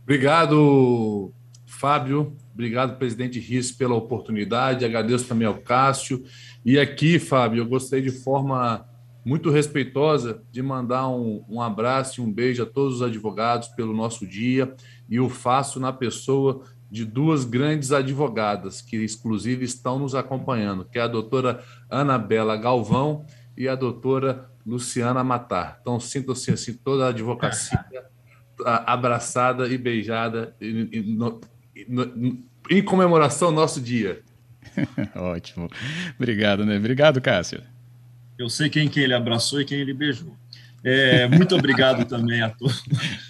Obrigado, 0.06 1.34
Fábio. 1.66 2.38
Obrigado, 2.54 3.00
presidente 3.00 3.40
Riz, 3.40 3.72
pela 3.72 3.96
oportunidade. 3.96 4.86
Agradeço 4.86 5.28
também 5.28 5.48
ao 5.48 5.56
Cássio. 5.56 6.24
E 6.64 6.80
aqui, 6.80 7.18
Fábio, 7.18 7.64
eu 7.64 7.66
gostei 7.66 8.02
de 8.02 8.12
forma 8.12 8.88
muito 9.26 9.50
respeitosa 9.50 10.44
de 10.52 10.62
mandar 10.62 11.10
um, 11.10 11.44
um 11.50 11.60
abraço 11.60 12.22
e 12.22 12.24
um 12.24 12.32
beijo 12.32 12.62
a 12.62 12.68
todos 12.68 12.98
os 12.98 13.02
advogados 13.02 13.70
pelo 13.70 13.96
nosso 13.96 14.28
dia. 14.28 14.76
E 15.10 15.20
o 15.20 15.28
faço 15.28 15.80
na 15.80 15.92
pessoa 15.92 16.62
de 16.90 17.04
duas 17.04 17.44
grandes 17.44 17.92
advogadas 17.92 18.82
que, 18.82 18.98
exclusive, 18.98 19.66
estão 19.66 19.98
nos 19.98 20.14
acompanhando, 20.14 20.86
que 20.86 21.00
é 21.00 21.02
a 21.02 21.08
doutora 21.08 21.64
Anabela 21.90 22.56
Galvão 22.56 23.26
e 23.58 23.68
a 23.68 23.74
doutora 23.74 24.52
Luciana 24.64 25.24
Matar. 25.24 25.80
Então, 25.82 26.00
sintam-se 26.00 26.52
assim, 26.52 26.74
toda 26.76 27.08
a 27.08 27.10
advocacia 27.10 27.84
abraçada 28.64 29.68
e 29.68 29.78
beijada 29.78 30.56
em 30.62 32.84
comemoração 32.84 33.50
ao 33.50 33.54
nosso 33.54 33.82
dia. 33.82 34.22
Ótimo. 35.16 35.70
Obrigado, 36.18 36.66
né? 36.66 36.78
Obrigado, 36.78 37.22
Cássio. 37.22 37.62
Eu 38.38 38.50
sei 38.50 38.70
quem, 38.70 38.90
quem 38.90 39.04
ele 39.04 39.14
abraçou 39.14 39.62
e 39.62 39.66
quem 39.66 39.80
ele 39.80 39.94
beijou. 39.94 40.36
É, 40.84 41.28
muito 41.28 41.56
obrigado 41.56 42.06
também 42.06 42.42
a, 42.42 42.50
to 42.50 42.66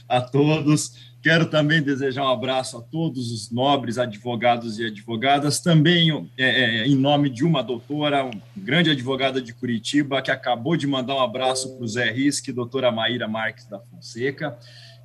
a 0.09 0.21
todos. 0.21 1.15
Quero 1.23 1.47
também 1.47 1.81
desejar 1.81 2.23
um 2.23 2.29
abraço 2.29 2.77
a 2.77 2.81
todos 2.81 3.31
os 3.31 3.49
nobres 3.49 3.97
advogados 3.97 4.77
e 4.77 4.85
advogadas, 4.85 5.59
também 5.59 6.29
é, 6.37 6.43
é, 6.43 6.87
em 6.87 6.95
nome 6.95 7.31
de 7.31 7.43
uma 7.43 7.63
doutora, 7.63 8.25
uma 8.25 8.41
grande 8.55 8.91
advogada 8.91 9.41
de 9.41 9.51
Curitiba, 9.51 10.21
que 10.21 10.29
acabou 10.29 10.77
de 10.77 10.85
mandar 10.85 11.15
um 11.15 11.21
abraço 11.21 11.75
para 11.75 11.83
o 11.83 11.87
Zé 11.87 12.11
Risque, 12.11 12.51
doutora 12.51 12.91
Maíra 12.91 13.27
Marques 13.27 13.65
da 13.65 13.79
Fonseca. 13.79 14.55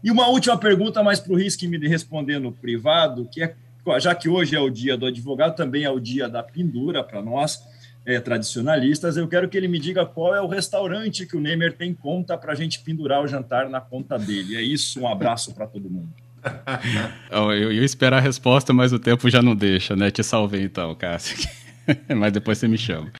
E 0.02 0.10
uma 0.10 0.28
última 0.28 0.56
pergunta 0.56 1.02
mais 1.02 1.20
para 1.20 1.32
o 1.32 1.36
Risque 1.36 1.68
me 1.68 1.78
responder 1.86 2.38
no 2.38 2.52
privado, 2.52 3.28
que 3.30 3.42
é, 3.42 3.54
já 3.98 4.14
que 4.14 4.28
hoje 4.28 4.56
é 4.56 4.60
o 4.60 4.70
dia 4.70 4.96
do 4.96 5.06
advogado, 5.06 5.54
também 5.54 5.84
é 5.84 5.90
o 5.90 6.00
dia 6.00 6.28
da 6.28 6.42
pendura 6.42 7.04
para 7.04 7.22
nós, 7.22 7.62
é, 8.04 8.18
tradicionalistas, 8.18 9.16
eu 9.16 9.28
quero 9.28 9.48
que 9.48 9.56
ele 9.56 9.68
me 9.68 9.78
diga 9.78 10.06
qual 10.06 10.34
é 10.34 10.40
o 10.40 10.46
restaurante 10.46 11.26
que 11.26 11.36
o 11.36 11.40
Neymar 11.40 11.72
tem 11.72 11.92
conta 11.92 12.36
para 12.36 12.52
a 12.52 12.54
gente 12.54 12.80
pendurar 12.80 13.22
o 13.22 13.28
jantar 13.28 13.68
na 13.68 13.80
conta 13.80 14.18
dele. 14.18 14.56
É 14.56 14.62
isso, 14.62 15.00
um 15.00 15.08
abraço 15.08 15.54
para 15.54 15.66
todo 15.66 15.90
mundo. 15.90 16.08
eu 17.30 17.72
ia 17.72 17.84
esperar 17.84 18.16
a 18.16 18.20
resposta, 18.20 18.72
mas 18.72 18.92
o 18.92 18.98
tempo 18.98 19.28
já 19.28 19.42
não 19.42 19.54
deixa, 19.54 19.94
né? 19.94 20.10
Te 20.10 20.22
salvei 20.22 20.62
então, 20.62 20.94
Cássio. 20.94 21.36
mas 22.16 22.32
depois 22.32 22.56
você 22.56 22.66
me 22.66 22.78
chama. 22.78 23.08